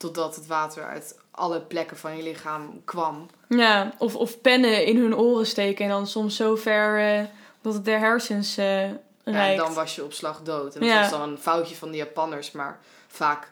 totdat 0.00 0.34
het 0.36 0.46
water 0.46 0.84
uit 0.84 1.18
alle 1.30 1.60
plekken 1.60 1.96
van 1.96 2.16
je 2.16 2.22
lichaam 2.22 2.80
kwam. 2.84 3.26
ja, 3.48 3.92
of, 3.98 4.16
of 4.16 4.40
pennen 4.40 4.84
in 4.86 4.96
hun 4.96 5.16
oren 5.16 5.46
steken 5.46 5.84
en 5.84 5.90
dan 5.90 6.06
soms 6.06 6.36
zo 6.36 6.56
ver 6.56 7.14
eh, 7.18 7.24
dat 7.60 7.74
het 7.74 7.84
de 7.84 7.90
hersens 7.90 8.56
eh 8.56 8.88
Ja, 9.24 9.48
en 9.50 9.56
dan 9.56 9.74
was 9.74 9.94
je 9.94 10.04
op 10.04 10.12
slag 10.12 10.42
dood. 10.42 10.74
En 10.74 10.80
dat 10.80 10.88
Ja. 10.88 11.00
was 11.00 11.10
dan 11.10 11.20
een 11.28 11.38
foutje 11.38 11.74
van 11.76 11.90
de 11.90 11.96
Japanners, 11.96 12.50
maar 12.52 12.78
vaak... 13.08 13.50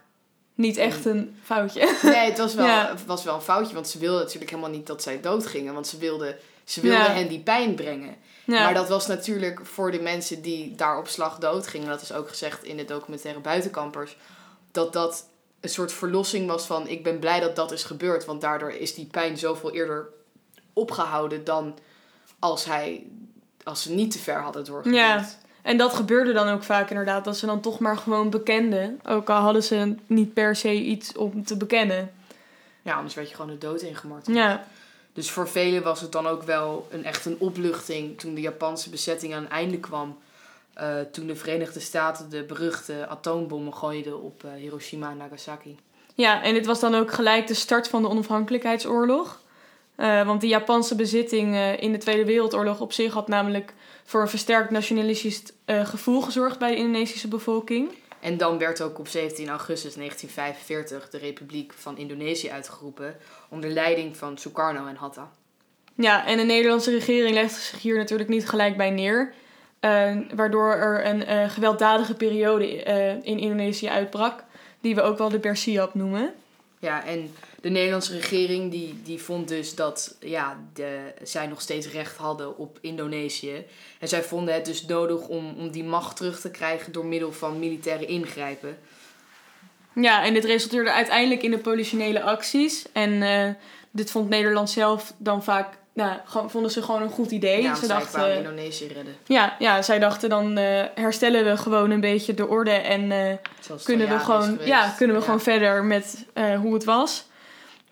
Niet 0.54 0.76
echt 0.76 1.04
een 1.04 1.36
foutje. 1.42 1.96
Nee, 2.02 2.28
het 2.30 2.38
was 2.38 2.54
wel, 2.54 2.66
Ja. 2.66 2.88
het 2.88 3.06
was 3.06 3.24
wel 3.24 3.34
een 3.34 3.40
foutje, 3.40 3.74
want 3.74 3.88
ze 3.88 3.98
wilden 3.98 4.20
natuurlijk 4.22 4.50
helemaal 4.50 4.70
niet 4.70 4.86
dat 4.86 5.02
zij 5.02 5.20
dood 5.20 5.46
gingen. 5.46 5.74
Want 5.74 5.86
ze 5.86 5.98
wilden, 5.98 6.36
ze 6.64 6.80
wilden 6.80 7.00
Ja. 7.00 7.12
hen 7.12 7.28
die 7.28 7.40
pijn 7.40 7.74
brengen. 7.74 8.16
Ja. 8.44 8.62
Maar 8.64 8.74
dat 8.74 8.88
was 8.88 9.06
natuurlijk 9.06 9.60
voor 9.66 9.90
de 9.90 10.00
mensen 10.00 10.42
die 10.42 10.74
daar 10.74 10.98
op 10.98 11.08
slag 11.08 11.38
dood 11.38 11.66
gingen, 11.66 11.88
dat 11.88 12.02
is 12.02 12.12
ook 12.12 12.28
gezegd 12.28 12.64
in 12.64 12.76
de 12.76 12.84
documentaire 12.84 13.40
Buitenkampers, 13.40 14.16
dat 14.72 14.92
dat 14.92 15.24
een 15.60 15.68
soort 15.68 15.92
verlossing 15.92 16.46
was 16.46 16.66
van 16.66 16.88
ik 16.88 17.02
ben 17.02 17.18
blij 17.18 17.40
dat 17.40 17.56
dat 17.56 17.72
is 17.72 17.84
gebeurd, 17.84 18.24
want 18.24 18.40
daardoor 18.40 18.70
is 18.70 18.94
die 18.94 19.06
pijn 19.06 19.38
zoveel 19.38 19.72
eerder 19.72 20.08
opgehouden 20.72 21.44
dan 21.44 21.78
als 22.38 22.64
hij 22.64 23.06
als 23.62 23.82
ze 23.82 23.92
niet 23.92 24.10
te 24.10 24.18
ver 24.18 24.40
hadden 24.40 24.64
doorgeduwd. 24.64 24.98
Ja. 24.98 25.28
En 25.62 25.76
dat 25.76 25.94
gebeurde 25.94 26.32
dan 26.32 26.48
ook 26.48 26.62
vaak 26.62 26.90
inderdaad, 26.90 27.24
dat 27.24 27.36
ze 27.36 27.46
dan 27.46 27.60
toch 27.60 27.78
maar 27.78 27.96
gewoon 27.96 28.30
bekenden. 28.30 29.00
Ook 29.04 29.30
al 29.30 29.40
hadden 29.40 29.62
ze 29.62 29.94
niet 30.06 30.34
per 30.34 30.56
se 30.56 30.72
iets 30.74 31.16
om 31.16 31.44
te 31.44 31.56
bekennen. 31.56 32.12
Ja, 32.82 32.94
anders 32.94 33.14
werd 33.14 33.28
je 33.28 33.34
gewoon 33.34 33.50
de 33.50 33.58
dood 33.58 33.82
ingemarteld. 33.82 34.36
Ja, 34.36 34.64
Dus 35.12 35.30
voor 35.30 35.48
velen 35.48 35.82
was 35.82 36.00
het 36.00 36.12
dan 36.12 36.26
ook 36.26 36.42
wel 36.42 36.88
een, 36.90 37.04
echt 37.04 37.24
een 37.24 37.36
opluchting 37.38 38.18
toen 38.18 38.34
de 38.34 38.40
Japanse 38.40 38.90
bezetting 38.90 39.34
aan 39.34 39.42
een 39.42 39.50
einde 39.50 39.78
kwam. 39.78 40.18
Eh, 40.78 41.00
toen 41.12 41.26
de 41.26 41.36
Verenigde 41.36 41.80
Staten 41.80 42.30
de 42.30 42.44
beruchte 42.44 43.06
atoombommen 43.08 43.74
gooiden 43.74 44.22
op 44.22 44.44
eh, 44.44 44.50
Hiroshima 44.52 45.10
en 45.10 45.16
Nagasaki. 45.16 45.76
ja 46.14 46.42
en 46.42 46.54
dit 46.54 46.66
was 46.66 46.80
dan 46.80 46.94
ook 46.94 47.12
gelijk 47.12 47.46
de 47.46 47.54
start 47.54 47.88
van 47.88 48.02
de 48.02 48.08
onafhankelijkheidsoorlog. 48.08 49.40
Eh, 49.96 50.26
want 50.26 50.40
de 50.40 50.46
Japanse 50.46 50.94
bezitting 50.94 51.54
eh, 51.54 51.82
in 51.82 51.92
de 51.92 51.98
Tweede 51.98 52.24
Wereldoorlog 52.24 52.80
op 52.80 52.92
zich 52.92 53.12
had 53.12 53.28
namelijk 53.28 53.74
voor 54.04 54.20
een 54.20 54.28
versterkt 54.28 54.70
nationalistisch 54.70 55.42
gevoel 55.66 56.20
gezorgd 56.20 56.58
bij 56.58 56.70
de 56.70 56.76
Indonesische 56.76 57.28
bevolking. 57.28 57.90
En 58.20 58.36
dan 58.36 58.58
werd 58.58 58.82
ook 58.82 58.98
op 58.98 59.08
17 59.08 59.48
augustus 59.48 59.94
1945 59.94 61.10
de 61.10 61.18
Republiek 61.18 61.72
van 61.72 61.98
Indonesië 61.98 62.50
uitgeroepen 62.50 63.16
onder 63.48 63.70
leiding 63.70 64.16
van 64.16 64.38
Sukarno 64.38 64.86
en 64.86 64.96
Hatta. 64.96 65.30
Ja, 65.94 66.26
en 66.26 66.36
de 66.36 66.42
Nederlandse 66.42 66.90
regering 66.90 67.34
legde 67.34 67.60
zich 67.60 67.82
hier 67.82 67.96
natuurlijk 67.96 68.28
niet 68.28 68.48
gelijk 68.48 68.76
bij 68.76 68.90
neer. 68.90 69.34
Eh, 69.80 70.16
waardoor 70.34 70.74
er 70.74 71.06
een 71.06 71.24
eh, 71.24 71.50
gewelddadige 71.50 72.14
periode 72.14 72.82
eh, 72.82 73.12
in 73.12 73.38
Indonesië 73.38 73.88
uitbrak. 73.88 74.44
Die 74.80 74.94
we 74.94 75.02
ook 75.02 75.18
wel 75.18 75.28
de 75.28 75.38
Bersiap 75.38 75.94
noemen. 75.94 76.34
Ja, 76.78 77.04
en 77.04 77.34
de 77.60 77.68
Nederlandse 77.68 78.12
regering 78.12 78.70
die, 78.70 79.00
die 79.04 79.22
vond 79.22 79.48
dus 79.48 79.74
dat 79.74 80.16
ja, 80.20 80.58
de, 80.74 81.12
zij 81.22 81.46
nog 81.46 81.60
steeds 81.60 81.88
recht 81.88 82.16
hadden 82.16 82.56
op 82.56 82.78
Indonesië. 82.80 83.64
En 83.98 84.08
zij 84.08 84.22
vonden 84.22 84.54
het 84.54 84.64
dus 84.64 84.86
nodig 84.86 85.28
om, 85.28 85.54
om 85.58 85.70
die 85.70 85.84
macht 85.84 86.16
terug 86.16 86.40
te 86.40 86.50
krijgen 86.50 86.92
door 86.92 87.06
middel 87.06 87.32
van 87.32 87.58
militaire 87.58 88.06
ingrijpen. 88.06 88.78
Ja, 89.92 90.24
en 90.24 90.34
dit 90.34 90.44
resulteerde 90.44 90.92
uiteindelijk 90.92 91.42
in 91.42 91.50
de 91.50 91.58
politionele 91.58 92.22
acties. 92.22 92.86
En 92.92 93.56
dit 93.90 94.10
vond 94.10 94.28
Nederland 94.28 94.70
zelf 94.70 95.14
dan 95.18 95.44
vaak... 95.44 95.78
Nou, 95.98 96.18
gewoon- 96.24 96.50
vonden 96.50 96.70
ze 96.70 96.82
gewoon 96.82 97.02
een 97.02 97.10
goed 97.10 97.30
idee. 97.30 97.62
Ja, 97.62 97.74
ze 97.74 97.86
dachten, 97.86 98.36
Indonesië 98.36 98.86
redden. 98.86 99.16
ja, 99.26 99.56
ja, 99.58 99.82
zij 99.82 99.98
dachten 99.98 100.28
dan 100.28 100.56
eh, 100.58 100.84
herstellen 100.94 101.44
we 101.44 101.56
gewoon 101.56 101.90
een 101.90 102.00
beetje 102.00 102.34
de 102.34 102.48
orde 102.48 102.70
en 102.70 103.12
eh, 103.12 103.36
kunnen 103.84 104.08
we 104.08 104.18
gewoon, 104.18 104.42
geweest. 104.42 104.66
ja, 104.68 104.94
kunnen 104.96 105.14
we 105.16 105.20
Ja. 105.22 105.26
gewoon 105.26 105.40
verder 105.42 105.84
met 105.84 106.24
eh, 106.32 106.54
hoe 106.60 106.74
het 106.74 106.84
was. 106.84 107.26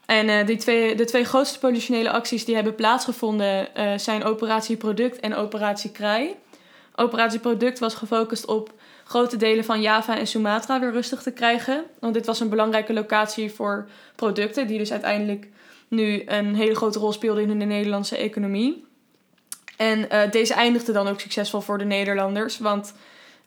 En 0.07 0.47
die 0.47 0.57
twee, 0.57 0.95
de 0.95 1.05
twee 1.05 1.25
grootste 1.25 1.59
politionele 1.59 2.11
acties 2.11 2.45
die 2.45 2.55
hebben 2.55 2.75
plaatsgevonden 2.75 3.69
zijn 3.97 4.25
Operatie 4.25 4.77
Product 4.77 5.21
en 5.21 5.35
Operatie 5.35 5.91
Kraai. 5.91 6.35
Operatie 6.97 7.39
Product 7.39 7.79
was 7.79 7.95
gefocust 7.95 8.47
op 8.47 8.73
grote 9.05 9.37
delen 9.37 9.65
van 9.65 9.81
Java 9.81 10.19
en 10.19 10.27
Sumatra 10.27 10.81
weer 10.81 10.93
rustig 10.93 11.23
te 11.23 11.31
krijgen. 11.33 11.85
Want 12.01 12.15
dit 12.15 12.27
was 12.27 12.41
een 12.41 12.49
belangrijke 12.49 12.93
locatie 12.93 13.53
voor 13.53 13.87
producten, 14.17 14.67
die 14.67 14.79
dus 14.79 14.93
uiteindelijk 14.93 15.49
nu 15.89 16.23
een 16.27 16.55
hele 16.55 16.75
grote 16.75 16.99
rol 16.99 17.13
speelden 17.13 17.51
in 17.51 17.59
de 17.59 17.65
Nederlandse 17.65 18.17
economie. 18.17 18.85
En 19.77 20.11
eh, 20.11 20.31
deze 20.31 20.55
eindigde 20.55 20.93
dan 20.93 21.09
ook 21.09 21.21
succesvol 21.21 21.61
voor 21.61 21.79
de 21.79 21.85
Nederlanders, 21.85 22.59
want 22.59 22.95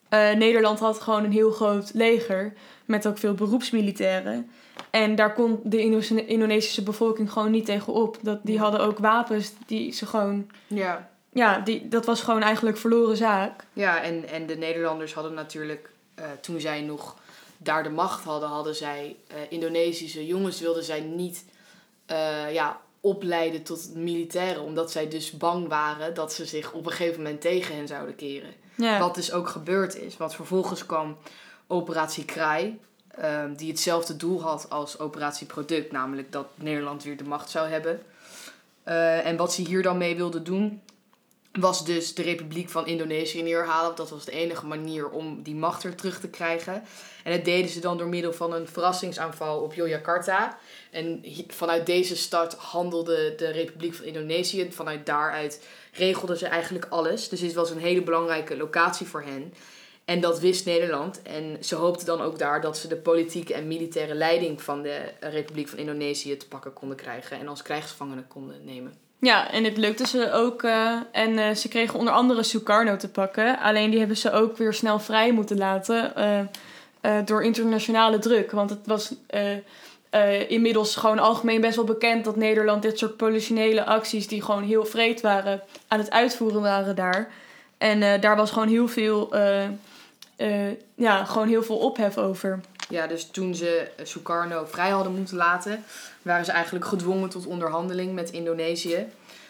eh, 0.09 0.31
Nederland 0.31 0.79
had 0.79 1.01
gewoon 1.01 1.23
een 1.23 1.31
heel 1.31 1.51
groot 1.51 1.91
leger 1.93 2.53
met 2.85 3.07
ook 3.07 3.17
veel 3.17 3.33
beroepsmilitairen. 3.33 4.49
En 4.89 5.15
daar 5.15 5.33
kon 5.33 5.59
de 5.63 5.81
Indo- 5.81 6.15
Indonesische 6.25 6.83
bevolking 6.83 7.31
gewoon 7.31 7.51
niet 7.51 7.65
tegen 7.65 7.93
op. 7.93 8.17
Dat, 8.21 8.39
die 8.43 8.59
hadden 8.59 8.81
ook 8.81 8.99
wapens 8.99 9.53
die 9.65 9.91
ze 9.91 10.05
gewoon 10.05 10.49
Ja, 10.67 11.09
ja, 11.33 11.59
die, 11.59 11.87
dat 11.87 12.05
was 12.05 12.21
gewoon 12.21 12.41
eigenlijk 12.41 12.77
verloren 12.77 13.17
zaak. 13.17 13.65
Ja, 13.73 14.01
en, 14.01 14.27
en 14.27 14.45
de 14.45 14.55
Nederlanders 14.55 15.13
hadden 15.13 15.33
natuurlijk, 15.33 15.89
eh, 16.15 16.25
toen 16.41 16.59
zij 16.59 16.81
nog 16.81 17.15
daar 17.57 17.83
de 17.83 17.89
macht 17.89 18.23
hadden, 18.23 18.49
hadden 18.49 18.75
zij 18.75 19.15
Indonesische 19.49 20.25
jongens 20.25 20.59
wilden 20.59 20.83
zij 20.83 20.99
niet 20.99 21.45
eh, 22.09 22.53
ja, 22.53 22.79
opleiden 22.99 23.63
tot 23.63 23.95
militairen, 23.95 24.61
omdat 24.61 24.91
zij 24.91 25.09
dus 25.09 25.31
bang 25.31 25.67
waren 25.67 26.13
dat 26.13 26.33
ze 26.33 26.45
zich 26.45 26.71
op 26.71 26.85
een 26.85 26.91
gegeven 26.91 27.21
moment 27.21 27.41
tegen 27.41 27.75
hen 27.75 27.87
zouden 27.87 28.15
keren. 28.15 28.53
Ja. 28.75 28.99
Wat 28.99 29.15
dus 29.15 29.31
ook 29.31 29.47
gebeurd 29.47 29.95
is. 29.95 30.17
Want 30.17 30.35
vervolgens 30.35 30.85
kwam 30.85 31.17
Operatie 31.67 32.25
Kraai, 32.25 32.79
ehm, 33.07 33.53
die 33.55 33.69
hetzelfde 33.69 34.15
doel 34.15 34.41
had 34.41 34.69
als 34.69 34.99
Operatie 34.99 35.47
Product, 35.47 35.91
namelijk 35.91 36.31
dat 36.31 36.47
Nederland 36.55 37.03
weer 37.03 37.17
de 37.17 37.23
macht 37.23 37.49
zou 37.49 37.69
hebben. 37.69 38.01
Eh, 38.83 39.25
en 39.25 39.37
wat 39.37 39.53
ze 39.53 39.61
hier 39.61 39.83
dan 39.83 39.97
mee 39.97 40.15
wilden 40.15 40.43
doen, 40.43 40.81
was 41.51 41.85
dus 41.85 42.13
de 42.13 42.21
Republiek 42.21 42.69
van 42.69 42.87
Indonesië 42.87 43.41
neerhalen. 43.41 43.95
Dat 43.95 44.09
was 44.09 44.25
de 44.25 44.31
enige 44.31 44.65
manier 44.65 45.09
om 45.09 45.43
die 45.43 45.55
macht 45.55 45.83
weer 45.83 45.95
terug 45.95 46.19
te 46.19 46.29
krijgen. 46.29 46.83
En 47.23 47.31
dat 47.35 47.45
deden 47.45 47.69
ze 47.69 47.79
dan 47.79 47.97
door 47.97 48.07
middel 48.07 48.33
van 48.33 48.53
een 48.53 48.67
verrassingsaanval 48.67 49.61
op 49.61 49.73
Yogyakarta. 49.73 50.57
En 50.91 51.23
vanuit 51.47 51.85
deze 51.85 52.15
stad 52.15 52.53
handelde 52.53 53.33
de 53.35 53.49
Republiek 53.49 53.93
van 53.93 54.05
Indonesië. 54.05 54.61
En 54.61 54.73
Vanuit 54.73 55.05
daaruit 55.05 55.65
regelden 55.93 56.37
ze 56.37 56.47
eigenlijk 56.47 56.85
alles. 56.89 57.29
Dus 57.29 57.39
dit 57.39 57.53
was 57.53 57.69
een 57.69 57.77
hele 57.77 58.03
belangrijke 58.03 58.57
locatie 58.57 59.07
voor 59.07 59.21
hen. 59.23 59.53
En 60.05 60.21
dat 60.21 60.39
wist 60.39 60.65
Nederland. 60.65 61.21
En 61.21 61.57
ze 61.63 61.75
hoopten 61.75 62.05
dan 62.05 62.21
ook 62.21 62.39
daar 62.39 62.61
dat 62.61 62.77
ze 62.77 62.87
de 62.87 62.97
politieke 62.97 63.53
en 63.53 63.67
militaire 63.67 64.13
leiding 64.13 64.61
van 64.61 64.81
de 64.81 65.13
Republiek 65.19 65.67
van 65.67 65.79
Indonesië 65.79 66.37
te 66.37 66.47
pakken 66.47 66.73
konden 66.73 66.97
krijgen. 66.97 67.39
En 67.39 67.47
als 67.47 67.61
krijgsgevangenen 67.61 68.27
konden 68.27 68.65
nemen. 68.65 69.08
Ja, 69.21 69.51
en 69.51 69.63
het 69.63 69.77
lukte 69.77 70.07
ze 70.07 70.31
ook. 70.31 70.63
eh, 70.63 70.95
en 71.11 71.37
eh, 71.37 71.55
ze 71.55 71.67
kregen 71.67 71.99
onder 71.99 72.13
andere 72.13 72.43
Sukarno 72.43 72.95
te 72.95 73.09
pakken. 73.09 73.59
Alleen 73.59 73.89
die 73.89 73.99
hebben 73.99 74.17
ze 74.17 74.31
ook 74.31 74.57
weer 74.57 74.73
snel 74.73 74.99
vrij 74.99 75.31
moeten 75.31 75.57
laten 75.57 76.15
eh, 76.15 77.17
door 77.25 77.43
internationale 77.43 78.19
druk. 78.19 78.51
Want 78.51 78.69
het 78.69 78.79
was 78.85 79.13
inmiddels 80.47 80.95
gewoon 80.95 81.19
algemeen 81.19 81.61
best 81.61 81.75
wel 81.75 81.85
bekend 81.85 82.25
dat 82.25 82.35
Nederland 82.35 82.81
dit 82.81 82.97
soort 82.97 83.17
politionele 83.17 83.85
acties, 83.85 84.27
die 84.27 84.41
gewoon 84.41 84.63
heel 84.63 84.85
vreed 84.85 85.21
waren, 85.21 85.61
aan 85.87 85.99
het 85.99 86.11
uitvoeren 86.11 86.61
waren 86.61 86.95
daar. 86.95 87.31
En 87.77 88.21
daar 88.21 88.35
was 88.35 88.51
gewoon 88.51 88.67
heel 88.67 88.87
veel, 88.87 89.35
ja, 90.95 91.23
gewoon 91.25 91.47
heel 91.47 91.63
veel 91.63 91.77
ophef 91.77 92.17
over. 92.17 92.59
Ja, 92.89 93.07
dus 93.07 93.29
toen 93.31 93.55
ze 93.55 93.87
Sukarno 94.03 94.65
vrij 94.65 94.89
hadden 94.89 95.15
moeten 95.15 95.35
laten, 95.35 95.83
waren 96.21 96.45
ze 96.45 96.51
eigenlijk 96.51 96.85
gedwongen 96.85 97.29
tot 97.29 97.45
onderhandeling 97.45 98.13
met 98.13 98.31
Indonesië. 98.31 99.05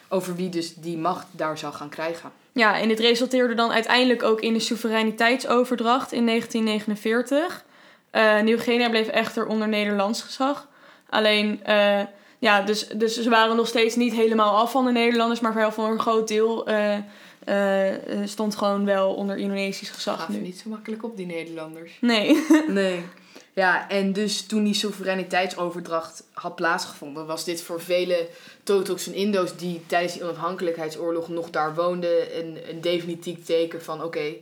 Over 0.07 0.35
wie 0.35 0.49
dus 0.49 0.73
die 0.75 0.97
macht 0.97 1.27
daar 1.31 1.57
zou 1.57 1.73
gaan 1.73 1.89
krijgen. 1.89 2.31
Ja, 2.51 2.79
en 2.79 2.87
dit 2.87 2.99
resulteerde 2.99 3.53
dan 3.55 3.71
uiteindelijk 3.71 4.23
ook 4.23 4.41
in 4.41 4.53
de 4.53 4.59
soevereiniteitsoverdracht 4.59 6.11
in 6.11 6.25
1949. 6.25 7.63
Eh 8.09 8.41
Nieuw-Guinea 8.41 8.89
bleef 8.89 9.07
echter 9.07 9.45
onder 9.45 9.67
Nederlands 9.67 10.21
gezag. 10.21 10.67
Alleen, 11.09 11.63
eh, 11.63 12.01
ja, 12.39 12.61
dus, 12.61 12.87
dus 12.87 13.21
ze 13.21 13.29
waren 13.29 13.55
nog 13.55 13.67
steeds 13.67 13.95
niet 13.95 14.13
helemaal 14.13 14.57
af 14.57 14.71
van 14.71 14.85
de 14.85 14.91
Nederlanders, 14.91 15.39
maar 15.39 15.53
wel 15.53 15.71
voor 15.71 15.87
een 15.87 15.99
groot 15.99 16.27
deel 16.27 16.67
eh, 17.49 17.93
stond 18.25 18.55
gewoon 18.55 18.85
wel 18.85 19.13
onder 19.13 19.37
Indonesisch 19.37 19.89
gezag 19.89 20.29
nu. 20.29 20.37
niet 20.37 20.59
zo 20.59 20.69
makkelijk 20.69 21.03
op, 21.03 21.17
die 21.17 21.25
Nederlanders. 21.25 21.97
Nee. 22.01 22.45
Nee. 22.67 23.03
Ja, 23.59 23.89
en 23.89 24.13
dus 24.13 24.45
toen 24.45 24.63
die 24.63 24.73
soevereiniteitsoverdracht 24.73 26.23
had 26.33 26.55
plaatsgevonden, 26.55 27.25
was 27.25 27.43
dit 27.43 27.61
voor 27.61 27.81
vele 27.81 28.27
Totoks 28.63 29.07
en 29.07 29.13
Indo's 29.13 29.55
die 29.55 29.85
tijdens 29.85 30.13
die 30.13 30.23
onafhankelijkheidsoorlog 30.23 31.29
nog 31.29 31.49
daar 31.49 31.75
woonden 31.75 32.37
een, 32.39 32.57
een 32.69 32.81
definitief 32.81 33.45
teken 33.45 33.83
van: 33.83 34.03
oké, 34.03 34.33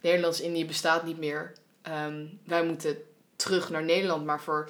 Nederlands-Indië 0.00 0.66
bestaat 0.66 1.04
niet 1.04 1.18
meer. 1.18 1.52
Ehm, 1.82 2.24
wij 2.44 2.64
moeten 2.64 2.96
terug 3.36 3.70
naar 3.70 3.84
Nederland. 3.84 4.24
Maar 4.24 4.40
voor 4.40 4.68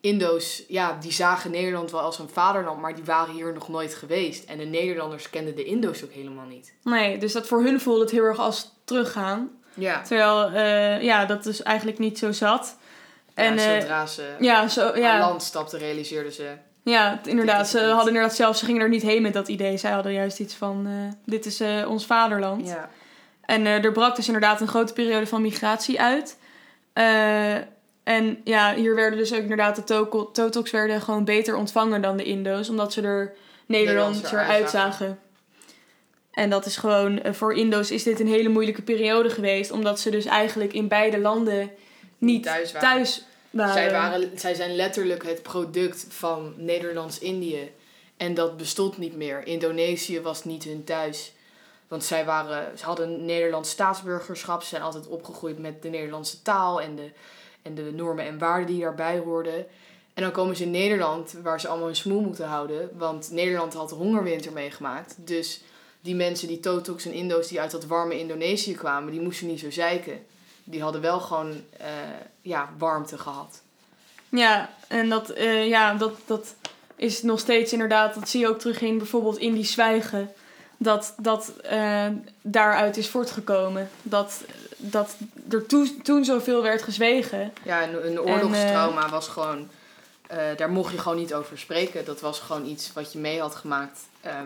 Indo's, 0.00 0.64
ja, 0.68 0.98
die 1.00 1.12
zagen 1.12 1.50
Nederland 1.50 1.90
wel 1.90 2.00
als 2.00 2.18
een 2.18 2.28
vaderland, 2.28 2.80
maar 2.80 2.94
die 2.94 3.04
waren 3.04 3.34
hier 3.34 3.52
nog 3.52 3.68
nooit 3.68 3.94
geweest. 3.94 4.44
En 4.44 4.58
de 4.58 4.64
Nederlanders 4.64 5.30
kenden 5.30 5.56
de 5.56 5.64
Indo's 5.64 6.04
ook 6.04 6.12
helemaal 6.12 6.46
niet. 6.46 6.74
nee, 6.82 7.18
dus 7.18 7.32
dat 7.32 7.46
voor 7.46 7.62
hun 7.62 7.80
voelde 7.80 8.00
het 8.00 8.10
heel 8.10 8.24
erg 8.24 8.38
als 8.38 8.70
teruggaan. 8.84 9.50
Ja, 9.74 10.02
Terwijl, 10.02 10.50
eh, 10.50 11.02
ja, 11.02 11.24
dat 11.24 11.44
dus 11.44 11.62
eigenlijk 11.62 11.98
niet 11.98 12.18
zo 12.18 12.32
zat. 12.32 12.76
En, 13.40 13.58
en 13.58 13.74
eh, 13.74 13.80
zodra 13.80 14.06
ze 14.06 14.34
ja, 14.40 14.68
zo, 14.68 14.88
aan 14.88 15.00
ja. 15.00 15.18
land 15.18 15.42
stapten, 15.42 15.78
realiseerden 15.78 16.32
ze. 16.32 16.48
Ja, 16.84 17.20
inderdaad. 17.24 17.68
Ze 17.68 17.80
hadden 17.80 18.06
inderdaad 18.06 18.34
zelf, 18.34 18.56
ze 18.56 18.64
gingen 18.64 18.82
er 18.82 18.88
niet 18.88 19.02
heen 19.02 19.22
met 19.22 19.32
dat 19.32 19.48
idee. 19.48 19.76
Zij 19.76 19.90
hadden 19.90 20.12
juist 20.12 20.38
iets 20.38 20.54
van, 20.54 20.86
eh, 20.86 20.92
dit 21.24 21.46
is 21.46 21.60
eh, 21.60 21.90
ons 21.90 22.06
vaderland. 22.06 22.66
Ja. 22.66 22.90
En 23.44 23.66
er 23.66 23.92
brak 23.92 24.16
dus 24.16 24.26
inderdaad 24.26 24.60
een 24.60 24.68
grote 24.68 24.92
periode 24.92 25.26
van 25.26 25.42
migratie 25.42 26.00
uit. 26.00 26.38
En 28.04 28.40
ja, 28.44 28.74
hier 28.74 28.94
werden 28.94 29.18
dus 29.18 29.32
ook 29.34 29.40
inderdaad 29.40 29.76
de 29.76 29.84
Toko- 29.84 30.30
Totoks 30.30 30.70
werden 30.70 31.00
gewoon 31.00 31.24
beter 31.24 31.56
ontvangen 31.56 32.02
dan 32.02 32.16
de 32.16 32.24
Indo's. 32.24 32.68
Omdat 32.68 32.92
ze 32.92 33.02
er 33.02 33.34
Nederlandser 33.66 34.38
uitzagen. 34.38 35.18
En 36.30 36.50
dat 36.50 36.66
is 36.66 36.76
gewoon, 36.76 37.20
voor 37.30 37.54
Indo's 37.54 37.90
is 37.90 38.02
dit 38.02 38.20
een 38.20 38.28
hele 38.28 38.48
moeilijke 38.48 38.82
periode 38.82 39.30
geweest. 39.30 39.70
Omdat 39.70 40.00
ze 40.00 40.10
dus 40.10 40.24
eigenlijk 40.24 40.72
in 40.72 40.88
beide 40.88 41.18
landen 41.18 41.70
niet 42.18 42.42
thuis 42.42 42.72
waren. 42.72 42.88
thuis 42.88 43.24
waren. 43.50 43.72
Zij, 43.72 43.90
waren, 43.90 44.38
zij 44.38 44.54
zijn 44.54 44.76
letterlijk 44.76 45.22
het 45.26 45.42
product 45.42 46.06
van 46.08 46.54
Nederlands-Indië. 46.56 47.72
En 48.16 48.34
dat 48.34 48.56
bestond 48.56 48.98
niet 48.98 49.16
meer. 49.16 49.46
Indonesië 49.46 50.20
was 50.20 50.44
niet 50.44 50.64
hun 50.64 50.84
thuis. 50.84 51.32
Want 51.88 52.04
zij 52.04 52.24
waren, 52.24 52.78
ze 52.78 52.84
hadden 52.84 53.24
Nederlands 53.24 53.70
staatsburgerschap. 53.70 54.62
Ze 54.62 54.68
zijn 54.68 54.82
altijd 54.82 55.06
opgegroeid 55.06 55.58
met 55.58 55.82
de 55.82 55.88
Nederlandse 55.88 56.42
taal 56.42 56.80
en 56.80 56.96
de, 56.96 57.10
en 57.62 57.74
de 57.74 57.92
normen 57.92 58.24
en 58.24 58.38
waarden 58.38 58.66
die 58.66 58.80
daarbij 58.80 59.18
hoorden. 59.18 59.66
En 60.14 60.22
dan 60.22 60.32
komen 60.32 60.56
ze 60.56 60.62
in 60.62 60.70
Nederland, 60.70 61.34
waar 61.42 61.60
ze 61.60 61.68
allemaal 61.68 61.86
hun 61.86 61.96
smoel 61.96 62.20
moeten 62.20 62.46
houden. 62.46 62.90
Want 62.98 63.30
Nederland 63.30 63.74
had 63.74 63.88
de 63.88 63.94
hongerwinter 63.94 64.52
meegemaakt. 64.52 65.14
Dus 65.16 65.60
die 66.00 66.14
mensen, 66.14 66.48
die 66.48 66.60
Totoks 66.60 67.04
en 67.04 67.12
Indo's 67.12 67.48
die 67.48 67.60
uit 67.60 67.70
dat 67.70 67.86
warme 67.86 68.18
Indonesië 68.18 68.74
kwamen, 68.74 69.12
die 69.12 69.20
moesten 69.20 69.46
niet 69.46 69.60
zo 69.60 69.70
zeiken. 69.70 70.24
Die 70.70 70.82
hadden 70.82 71.00
wel 71.00 71.20
gewoon 71.20 71.64
eh, 71.78 71.86
ja, 72.42 72.68
warmte 72.78 73.18
gehad. 73.18 73.62
Ja, 74.28 74.70
en 74.88 75.08
dat, 75.08 75.30
eh, 75.30 75.68
ja, 75.68 75.94
dat, 75.94 76.18
dat 76.26 76.54
is 76.96 77.22
nog 77.22 77.38
steeds 77.38 77.72
inderdaad, 77.72 78.14
dat 78.14 78.28
zie 78.28 78.40
je 78.40 78.48
ook 78.48 78.58
terug 78.58 78.80
in 78.80 78.98
bijvoorbeeld 78.98 79.38
in 79.38 79.54
die 79.54 79.64
zwijgen. 79.64 80.32
Dat 80.76 81.14
dat 81.16 81.52
eh, 81.62 82.06
daaruit 82.42 82.96
is 82.96 83.08
voortgekomen. 83.08 83.90
Dat, 84.02 84.44
dat 84.76 85.16
er 85.50 85.66
toen, 85.66 86.00
toen 86.02 86.24
zoveel 86.24 86.62
werd 86.62 86.82
gezwegen. 86.82 87.52
Ja, 87.62 87.82
een, 87.82 88.06
een 88.06 88.20
oorlogstrauma 88.20 89.08
was 89.08 89.28
gewoon... 89.28 89.68
daar 90.56 90.70
mocht 90.70 90.92
je 90.92 90.98
gewoon 90.98 91.18
niet 91.18 91.34
over 91.34 91.58
spreken. 91.58 92.04
Dat 92.04 92.20
was 92.20 92.40
gewoon 92.40 92.66
iets 92.66 92.92
wat 92.92 93.12
je 93.12 93.18
mee 93.18 93.40
had 93.40 93.54
gemaakt. 93.54 94.00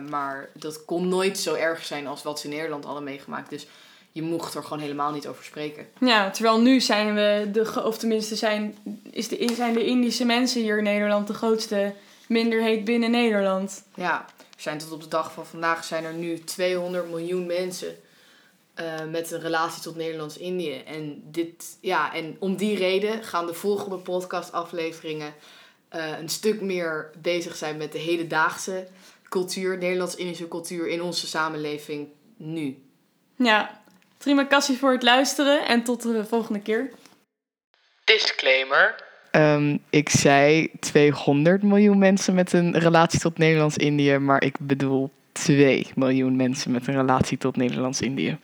Maar 0.09 0.49
dat 0.53 0.85
kon 0.85 1.07
nooit 1.07 1.39
zo 1.39 1.53
erg 1.53 1.85
zijn 1.85 2.07
als 2.07 2.23
wat 2.23 2.39
ze 2.39 2.47
in 2.47 2.53
Nederland 2.55 2.85
hadden 2.85 3.03
meegemaakt. 3.03 3.49
Dus 3.49 3.67
je 4.15 4.21
mocht 4.21 4.53
er 4.53 4.63
gewoon 4.63 4.79
helemaal 4.79 5.11
niet 5.11 5.27
over 5.27 5.43
spreken. 5.43 5.87
Ja, 5.99 6.29
terwijl 6.29 6.61
nu 6.61 6.81
zijn 6.81 7.15
we, 7.15 7.49
de, 7.51 7.83
of 7.83 7.97
tenminste 7.97 8.35
zijn, 8.35 8.77
is 9.11 9.27
de, 9.27 9.51
zijn 9.55 9.73
de 9.73 9.85
Indische 9.85 10.25
mensen 10.25 10.61
hier 10.61 10.77
in 10.77 10.83
Nederland 10.83 11.27
de 11.27 11.33
grootste 11.33 11.93
minderheid 12.27 12.83
binnen 12.83 13.11
Nederland. 13.11 13.83
Ja, 13.95 14.25
er 14.39 14.61
zijn 14.61 14.77
tot 14.77 14.91
op 14.91 15.01
de 15.01 15.07
dag 15.07 15.31
van 15.31 15.45
vandaag 15.45 15.83
zijn 15.83 16.03
er 16.03 16.13
nu 16.13 16.39
200 16.39 17.09
miljoen 17.09 17.45
mensen 17.45 17.95
eh, 18.73 18.85
met 19.11 19.31
een 19.31 19.39
relatie 19.39 19.81
tot 19.81 19.95
Nederlands-Indië. 19.95 20.81
En, 20.85 21.23
dit, 21.31 21.77
ja, 21.81 22.13
en 22.13 22.35
om 22.39 22.55
die 22.55 22.77
reden 22.77 23.23
gaan 23.23 23.45
de 23.45 23.53
volgende 23.53 23.97
podcastafleveringen 23.97 25.33
eh, 25.89 26.19
een 26.19 26.29
stuk 26.29 26.61
meer 26.61 27.11
bezig 27.21 27.55
zijn 27.55 27.77
met 27.77 27.91
de 27.91 27.99
hedendaagse 27.99 28.87
cultuur, 29.29 29.77
Nederlands-Indische 29.77 30.47
cultuur 30.47 30.87
in 30.87 31.01
onze 31.01 31.27
samenleving 31.27 32.07
nu. 32.37 32.83
Ja, 33.35 33.83
terima 34.17 34.43
kassie 34.43 34.77
voor 34.77 34.91
het 34.91 35.03
luisteren 35.03 35.67
en 35.67 35.83
tot 35.83 36.01
de 36.01 36.25
volgende 36.25 36.61
keer. 36.61 36.89
Disclaimer. 38.03 38.95
Ehm, 39.31 39.77
ik 39.89 40.09
zei 40.09 40.71
200 40.79 41.63
miljoen 41.63 41.97
mensen 41.97 42.33
met 42.35 42.53
een 42.53 42.79
relatie 42.79 43.19
tot 43.19 43.37
Nederlands-Indië, 43.37 44.17
maar 44.17 44.43
ik 44.43 44.55
bedoel 44.59 45.11
2 45.31 45.87
miljoen 45.95 46.35
mensen 46.35 46.71
met 46.71 46.87
een 46.87 46.95
relatie 46.95 47.37
tot 47.37 47.55
Nederlands-Indië. 47.55 48.37